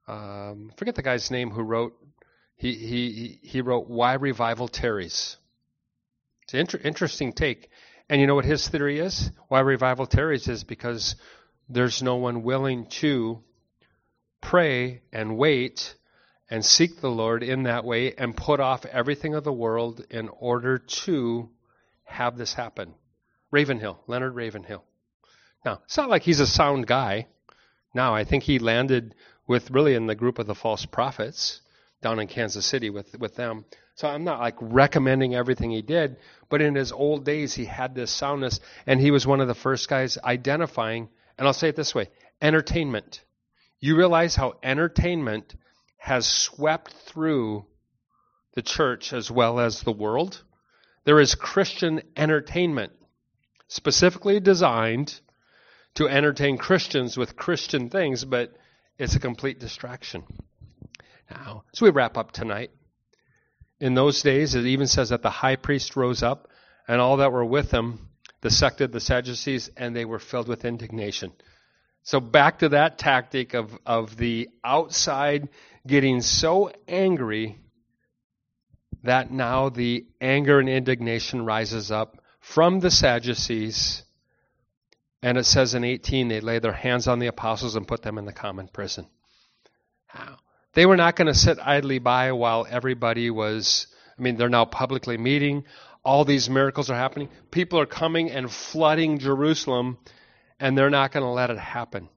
[0.07, 1.93] Um, forget the guy's name who wrote.
[2.55, 5.37] He he he wrote "Why Revival Tarries."
[6.43, 7.69] It's an inter- interesting take.
[8.09, 9.31] And you know what his theory is?
[9.49, 11.15] Why revival tarries is because
[11.67, 13.43] there's no one willing to
[14.39, 15.95] pray and wait
[16.49, 20.29] and seek the Lord in that way and put off everything of the world in
[20.29, 21.49] order to
[22.07, 22.95] have this happen.
[23.51, 24.83] Ravenhill, Leonard Ravenhill.
[25.63, 27.27] Now, it's not like he's a sound guy.
[27.93, 29.15] Now, I think he landed
[29.47, 31.61] with really in the group of the false prophets
[32.01, 33.65] down in Kansas City with, with them.
[33.95, 36.17] So I'm not like recommending everything he did,
[36.49, 39.55] but in his old days he had this soundness, and he was one of the
[39.55, 42.09] first guys identifying, and I'll say it this way
[42.41, 43.23] entertainment.
[43.79, 45.55] You realize how entertainment
[45.97, 47.65] has swept through
[48.53, 50.43] the church as well as the world?
[51.07, 52.91] There is Christian entertainment,
[53.69, 55.17] specifically designed
[55.95, 58.53] to entertain Christians with Christian things, but
[58.99, 60.25] it's a complete distraction.
[61.31, 62.71] Now, so we wrap up tonight,
[63.79, 66.49] in those days, it even says that the high priest rose up
[66.89, 68.09] and all that were with him
[68.41, 71.31] the sect of the Sadducees, and they were filled with indignation.
[72.03, 75.47] So back to that tactic of, of the outside
[75.87, 77.59] getting so angry
[79.07, 84.03] that now the anger and indignation rises up from the Sadducees.
[85.21, 88.17] And it says in 18, they lay their hands on the apostles and put them
[88.17, 89.07] in the common prison.
[90.73, 93.87] They were not going to sit idly by while everybody was,
[94.17, 95.63] I mean, they're now publicly meeting.
[96.03, 97.29] All these miracles are happening.
[97.49, 99.97] People are coming and flooding Jerusalem
[100.59, 102.09] and they're not going to let it happen.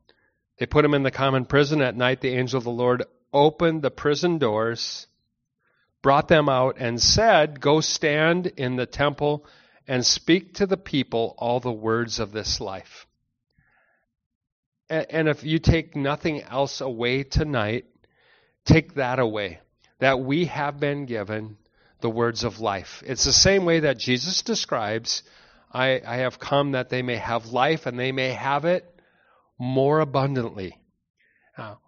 [0.59, 1.81] They put him in the common prison.
[1.83, 5.07] At night, the angel of the Lord opened the prison doors,
[6.03, 9.45] brought them out, and said, Go stand in the temple
[9.87, 13.07] and speak to the people all the words of this life.
[14.89, 17.85] And if you take nothing else away tonight,
[18.65, 19.61] take that away.
[20.01, 21.59] That we have been given
[22.01, 23.03] the words of life.
[23.07, 25.23] It's the same way that Jesus describes
[25.73, 28.85] I, I have come that they may have life and they may have it
[29.59, 30.77] more abundantly.
[31.57, 31.79] Now,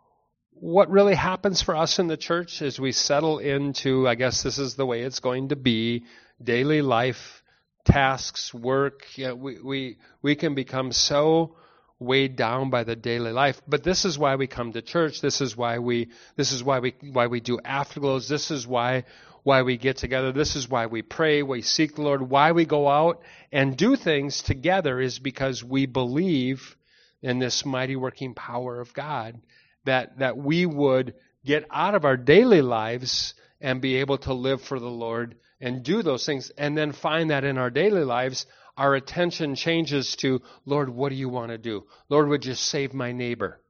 [0.55, 4.59] what really happens for us in the church is we settle into, I guess this
[4.59, 6.05] is the way it's going to be,
[6.43, 7.43] daily life,
[7.85, 9.03] tasks, work.
[9.17, 11.57] You know, we, we, we can become so
[11.99, 13.61] weighed down by the daily life.
[13.67, 15.21] But this is why we come to church.
[15.21, 18.29] This is why we, this is why we, why we do afterglows.
[18.29, 19.05] This is why
[19.45, 20.31] why we get together.
[20.31, 22.23] This is why we pray, we seek the Lord.
[22.23, 26.77] Why we go out and do things together is because we believe
[27.23, 29.41] in this mighty working power of God
[29.85, 31.15] that, that we would
[31.45, 35.83] get out of our daily lives and be able to live for the Lord and
[35.83, 40.41] do those things and then find that in our daily lives our attention changes to
[40.65, 43.63] Lord what do you want to do Lord would you save my neighbor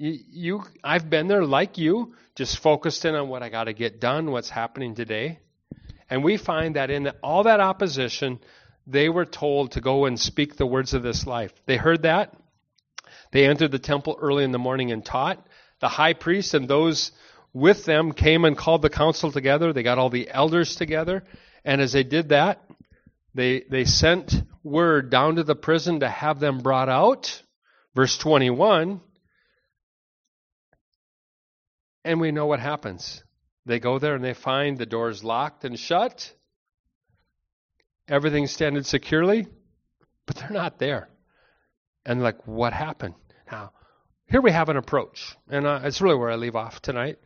[0.00, 4.00] you, I've been there like you just focused in on what I got to get
[4.00, 5.40] done, what's happening today.
[6.08, 8.40] And we find that in all that opposition,
[8.86, 11.52] they were told to go and speak the words of this life.
[11.66, 12.34] They heard that.
[13.32, 15.44] They entered the temple early in the morning and taught.
[15.80, 17.12] The high priest and those
[17.52, 19.72] with them came and called the council together.
[19.72, 21.24] They got all the elders together.
[21.64, 22.62] And as they did that,
[23.34, 27.42] they, they sent word down to the prison to have them brought out.
[27.94, 29.00] Verse 21
[32.04, 33.22] and we know what happens.
[33.66, 36.32] They go there and they find the doors locked and shut.
[38.08, 39.46] Everything's standing securely,
[40.26, 41.08] but they're not there.
[42.06, 43.14] And like, what happened?
[43.50, 43.72] Now,
[44.26, 47.18] here we have an approach, and uh, it's really where I leave off tonight.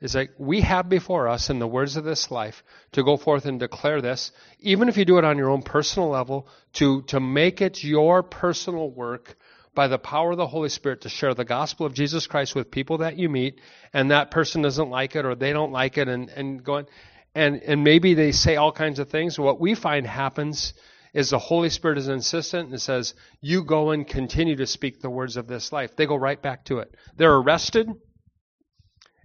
[0.00, 2.62] Is like we have before us in the words of this life
[2.92, 6.08] to go forth and declare this, even if you do it on your own personal
[6.08, 9.36] level, to to make it your personal work
[9.74, 12.70] by the power of the Holy Spirit to share the gospel of Jesus Christ with
[12.70, 13.60] people that you meet,
[13.92, 16.86] and that person doesn't like it or they don't like it, and, and going,
[17.34, 19.38] and, and maybe they say all kinds of things.
[19.38, 20.74] What we find happens
[21.12, 25.10] is the Holy Spirit is insistent and says, You go and continue to speak the
[25.10, 25.96] words of this life.
[25.96, 26.94] They go right back to it.
[27.16, 27.88] They're arrested,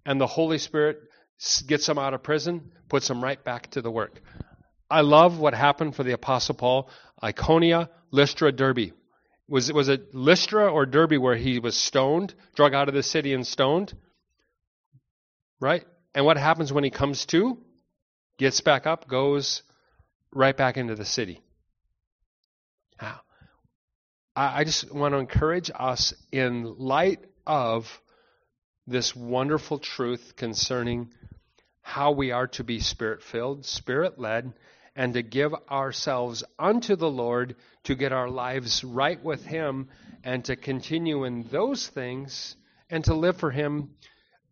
[0.05, 0.99] and the Holy Spirit
[1.67, 4.21] gets them out of prison, puts them right back to the work.
[4.89, 6.89] I love what happened for the Apostle Paul.
[7.21, 8.91] Iconia, Lystra, Derbe.
[9.47, 13.33] Was, was it Lystra or Derbe where he was stoned, drug out of the city
[13.33, 13.93] and stoned?
[15.59, 15.85] Right?
[16.13, 17.57] And what happens when he comes to?
[18.37, 19.63] Gets back up, goes
[20.31, 21.41] right back into the city.
[24.35, 28.01] Now, I just want to encourage us in light of
[28.85, 31.13] this wonderful truth concerning
[31.81, 34.53] how we are to be spirit filled, spirit led,
[34.95, 37.55] and to give ourselves unto the Lord
[37.85, 39.89] to get our lives right with Him
[40.23, 42.55] and to continue in those things
[42.89, 43.91] and to live for Him.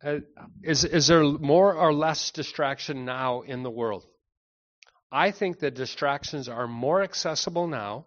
[0.02, 0.20] Uh,
[0.62, 4.06] is, is there more or less distraction now in the world?
[5.12, 8.06] I think the distractions are more accessible now.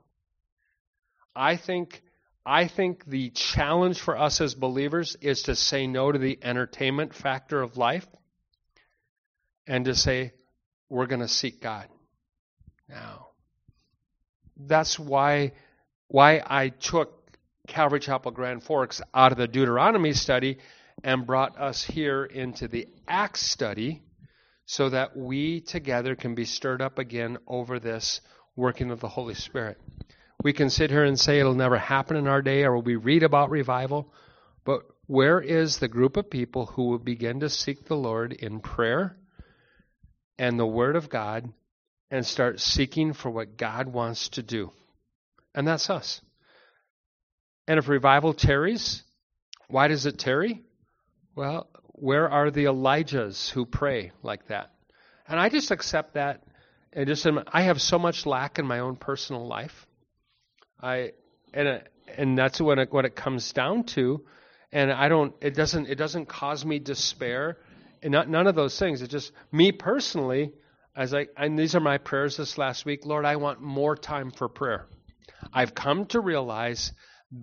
[1.37, 2.01] I think
[2.45, 7.13] I think the challenge for us as believers is to say no to the entertainment
[7.13, 8.07] factor of life
[9.67, 10.31] and to say,
[10.89, 11.87] we're going to seek God
[12.87, 13.27] now.
[14.55, 15.51] That's why
[16.07, 20.59] why I took Calvary Chapel Grand Forks out of the Deuteronomy study
[21.03, 24.01] and brought us here into the Acts study
[24.65, 28.21] so that we together can be stirred up again over this
[28.55, 29.77] working of the Holy Spirit.
[30.43, 33.23] We can sit here and say it'll never happen in our day or we read
[33.23, 34.13] about revival,
[34.63, 38.59] but where is the group of people who will begin to seek the Lord in
[38.59, 39.17] prayer
[40.37, 41.51] and the Word of God
[42.11, 44.71] and start seeking for what God wants to do.
[45.55, 46.21] And that's us.
[47.67, 49.03] And if revival tarries,
[49.67, 50.61] why does it tarry?
[51.35, 54.71] Well, where are the Elijahs who pray like that?
[55.27, 56.43] And I just accept that.
[56.93, 59.86] And just I have so much lack in my own personal life.
[60.81, 61.11] I
[61.53, 61.83] and
[62.15, 64.23] and that's what it, what it comes down to.
[64.71, 65.33] And I don't.
[65.41, 65.87] It doesn't.
[65.87, 67.57] It doesn't cause me despair.
[68.03, 69.01] And not, none of those things.
[69.01, 70.53] It's just me personally.
[70.95, 73.05] As I and these are my prayers this last week.
[73.05, 74.87] Lord, I want more time for prayer.
[75.53, 76.91] I've come to realize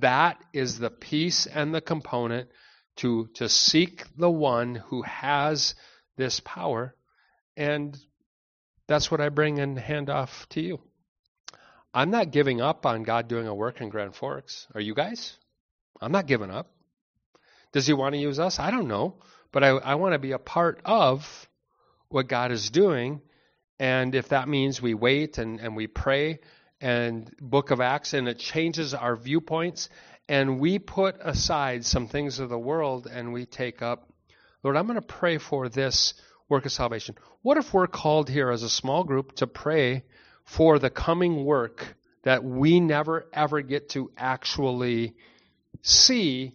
[0.01, 2.49] that is the piece and the component
[2.97, 5.74] to to seek the one who has
[6.16, 6.95] this power,
[7.57, 7.97] and
[8.87, 10.80] that's what I bring and hand off to you.
[11.97, 14.66] I'm not giving up on God doing a work in Grand Forks.
[14.74, 15.36] Are you guys?
[16.01, 16.72] I'm not giving up.
[17.72, 18.59] Does He want to use us?
[18.59, 19.14] I don't know,
[19.53, 21.49] but I, I want to be a part of
[22.09, 23.22] what God is doing.
[23.78, 26.40] And if that means we wait and, and we pray
[26.80, 29.88] and Book of Acts and it changes our viewpoints
[30.28, 34.12] and we put aside some things of the world and we take up,
[34.64, 36.14] Lord, I'm going to pray for this
[36.49, 37.14] work of salvation.
[37.42, 40.05] What if we're called here as a small group to pray
[40.45, 45.14] for the coming work that we never ever get to actually
[45.82, 46.55] see,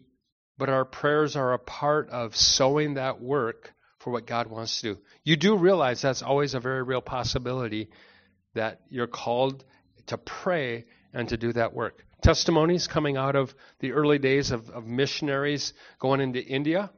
[0.58, 4.94] but our prayers are a part of sowing that work for what God wants to
[4.94, 5.02] do?
[5.24, 7.90] You do realize that's always a very real possibility
[8.56, 9.64] that you're called
[10.08, 14.70] to pray and to do that work testimonies coming out of the early days of,
[14.70, 16.92] of missionaries going into India.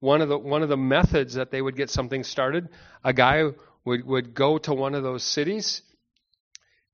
[0.00, 2.68] One of the one of the methods that they would get something started,
[3.02, 3.44] a guy
[3.84, 5.82] would, would go to one of those cities,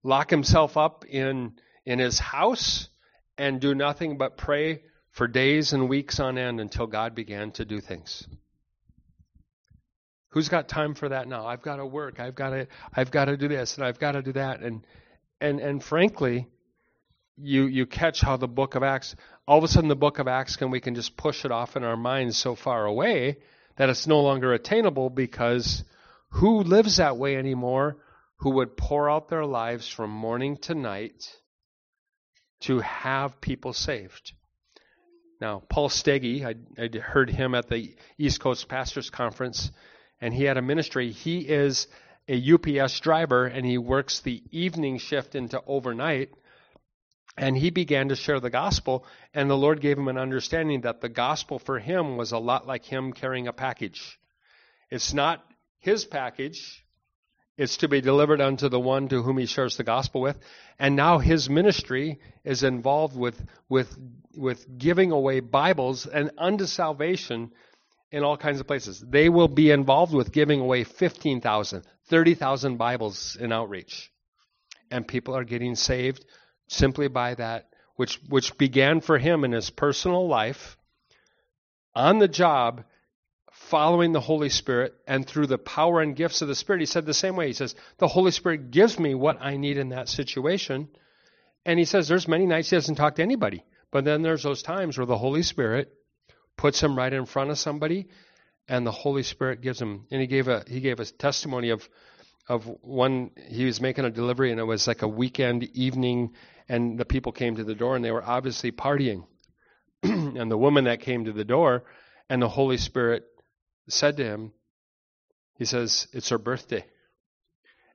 [0.03, 2.89] lock himself up in in his house,
[3.39, 7.65] and do nothing but pray for days and weeks on end until God began to
[7.65, 8.27] do things.
[10.31, 11.47] Who's got time for that now?
[11.47, 12.19] I've got to work.
[12.19, 14.87] I've got to I've got to do this and I've got to do that and
[15.41, 16.47] and and frankly,
[17.37, 19.15] you you catch how the book of Acts
[19.47, 21.77] all of a sudden the book of Acts can we can just push it off
[21.77, 23.39] in our minds so far away
[23.77, 25.85] that it's no longer attainable because
[26.31, 27.99] who lives that way anymore
[28.43, 31.37] who would pour out their lives from morning to night
[32.61, 34.33] to have people saved.
[35.41, 39.71] Now, Paul Steggy, I, I heard him at the East Coast Pastors Conference,
[40.21, 41.11] and he had a ministry.
[41.11, 41.87] He is
[42.29, 46.31] a UPS driver, and he works the evening shift into overnight
[47.37, 51.01] and he began to share the gospel, and the Lord gave him an understanding that
[51.01, 54.19] the gospel for him was a lot like him carrying a package.
[54.91, 55.43] It's not
[55.79, 56.85] his package,
[57.57, 60.39] it's to be delivered unto the one to whom he shares the gospel with.
[60.79, 63.97] And now his ministry is involved with, with,
[64.35, 67.53] with giving away Bibles and unto salvation
[68.11, 69.01] in all kinds of places.
[69.01, 74.11] They will be involved with giving away 15,000, 30,000 Bibles in outreach.
[74.91, 76.25] And people are getting saved
[76.69, 80.77] simply by that, which, which began for him in his personal life,
[81.95, 82.85] on the job,
[83.73, 86.81] following the Holy Spirit, and through the power and gifts of the Spirit.
[86.81, 87.47] He said the same way.
[87.47, 90.89] He says, The Holy Spirit gives me what I need in that situation.
[91.65, 93.65] And he says, There's many nights he doesn't talk to anybody.
[93.91, 95.91] But then there's those times where the Holy Spirit
[96.59, 98.09] puts him right in front of somebody,
[98.69, 100.07] and the Holy Spirit gives him.
[100.11, 101.89] And he gave a he gave a testimony of
[102.51, 106.35] of one he was making a delivery, and it was like a weekend evening
[106.69, 109.25] and the people came to the door and they were obviously partying.
[110.03, 111.85] and the woman that came to the door
[112.29, 113.25] and the Holy Spirit
[113.93, 114.53] said to him,
[115.57, 116.85] he says, It's her birthday.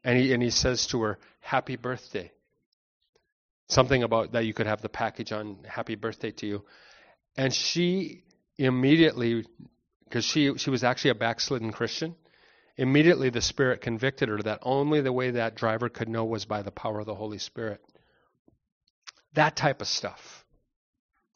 [0.04, 2.32] And he, and he says to her, Happy birthday.
[3.68, 6.66] Something about that you could have the package on Happy birthday to you.
[7.36, 8.24] And she
[8.58, 9.46] immediately,
[10.06, 12.16] because she, she was actually a backslidden Christian,
[12.78, 16.62] immediately the Spirit convicted her that only the way that driver could know was by
[16.62, 17.82] the power of the Holy Spirit.
[19.34, 20.46] That type of stuff.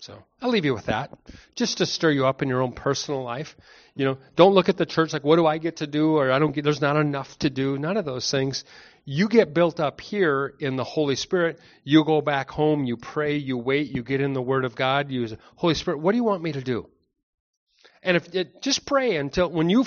[0.01, 1.11] So I'll leave you with that,
[1.53, 3.55] just to stir you up in your own personal life.
[3.93, 6.31] You know, don't look at the church like, what do I get to do, or
[6.31, 6.63] I don't get.
[6.63, 7.77] There's not enough to do.
[7.77, 8.63] None of those things.
[9.05, 11.59] You get built up here in the Holy Spirit.
[11.83, 12.83] You go back home.
[12.83, 13.37] You pray.
[13.37, 13.91] You wait.
[13.91, 15.11] You get in the Word of God.
[15.11, 15.99] You Holy Spirit.
[15.99, 16.89] What do you want me to do?
[18.01, 19.85] And if it, just pray until when you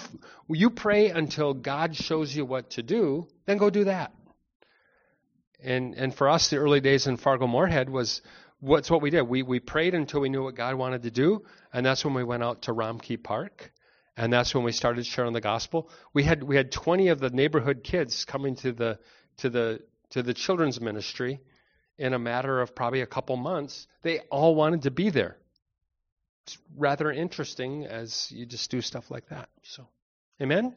[0.48, 4.12] you pray until God shows you what to do, then go do that.
[5.60, 8.22] And and for us, the early days in Fargo Moorhead was
[8.64, 9.22] what's what we did.
[9.22, 11.42] We we prayed until we knew what God wanted to do,
[11.72, 13.72] and that's when we went out to Romkey Park,
[14.16, 15.90] and that's when we started sharing the gospel.
[16.12, 18.98] We had we had 20 of the neighborhood kids coming to the
[19.38, 21.40] to the to the children's ministry
[21.98, 23.86] in a matter of probably a couple months.
[24.02, 25.36] They all wanted to be there.
[26.44, 29.48] It's rather interesting as you just do stuff like that.
[29.62, 29.86] So,
[30.42, 30.76] amen.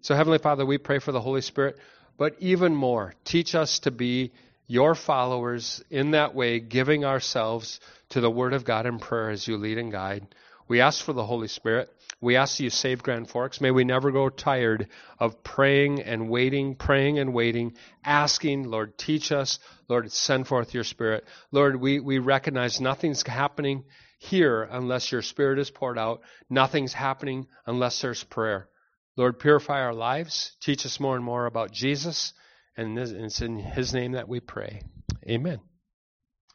[0.00, 1.76] So, Heavenly Father, we pray for the Holy Spirit
[2.16, 4.32] but even more, teach us to be
[4.66, 9.46] your followers in that way, giving ourselves to the Word of God in prayer as
[9.46, 10.26] you lead and guide.
[10.66, 11.90] We ask for the Holy Spirit.
[12.20, 13.60] We ask you save Grand Forks.
[13.60, 14.88] May we never grow tired
[15.18, 19.58] of praying and waiting, praying and waiting, asking, Lord, teach us.
[19.88, 21.24] Lord, send forth your Spirit.
[21.52, 23.84] Lord, we, we recognize nothing's happening
[24.18, 26.22] here unless your Spirit is poured out.
[26.48, 28.68] Nothing's happening unless there's prayer.
[29.16, 30.56] Lord, purify our lives.
[30.62, 32.32] Teach us more and more about Jesus.
[32.76, 34.82] And it's in his name that we pray.
[35.28, 35.60] Amen.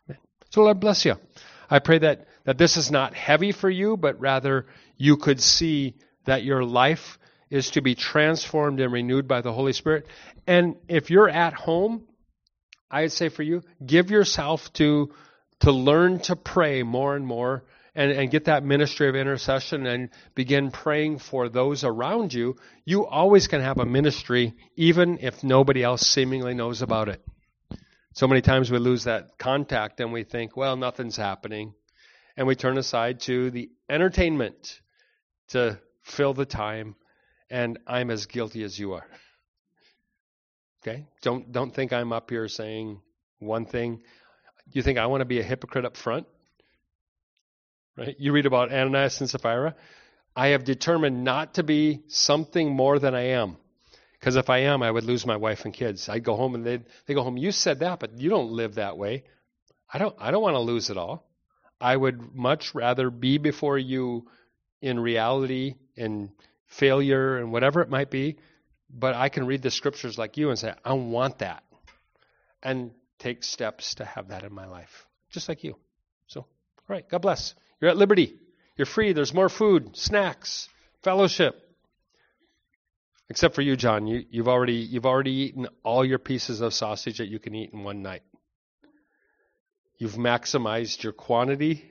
[0.10, 0.20] Amen.
[0.50, 1.16] So Lord bless you.
[1.70, 4.66] I pray that, that this is not heavy for you, but rather
[4.98, 5.96] you could see
[6.26, 7.18] that your life
[7.50, 10.08] is to be transformed and renewed by the Holy Spirit.
[10.46, 12.04] And if you're at home,
[12.92, 15.14] I'd say for you, give yourself to,
[15.62, 17.64] to learn to pray more and more
[18.00, 22.56] and, and get that ministry of intercession and begin praying for those around you.
[22.86, 27.22] You always can have a ministry even if nobody else seemingly knows about it.
[28.14, 31.74] So many times we lose that contact and we think, well, nothing's happening.
[32.38, 34.80] And we turn aside to the entertainment
[35.50, 36.96] to fill the time,
[37.50, 39.08] and I'm as guilty as you are.
[40.82, 41.06] Okay?
[41.22, 43.02] Don't don't think I'm up here saying
[43.40, 44.04] one thing.
[44.72, 46.28] You think I want to be a hypocrite up front?
[48.00, 48.16] Right?
[48.18, 49.76] You read about Ananias and Sapphira.
[50.36, 53.58] I have determined not to be something more than I am.
[54.14, 56.08] Because if I am, I would lose my wife and kids.
[56.08, 57.38] I'd go home and they'd they go home.
[57.38, 59.24] You said that, but you don't live that way.
[59.92, 60.16] I don't.
[60.20, 61.26] I don't want to lose it all.
[61.82, 64.28] I would much rather be before you
[64.82, 66.30] in reality and
[66.68, 68.38] failure and whatever it might be.
[68.90, 71.64] But I can read the scriptures like you and say, I want that,
[72.64, 75.76] and take steps to have that in my life, just like you.
[76.28, 76.48] So, all
[76.88, 77.08] right.
[77.08, 77.56] God bless.
[77.80, 78.36] You're at liberty.
[78.78, 79.14] You're free.
[79.14, 80.70] There's more food, snacks,
[81.04, 81.56] fellowship.
[83.30, 84.08] Except for you, John.
[84.08, 87.72] You, you've already you've already eaten all your pieces of sausage that you can eat
[87.74, 88.24] in one night.
[89.98, 91.89] You've maximized your quantity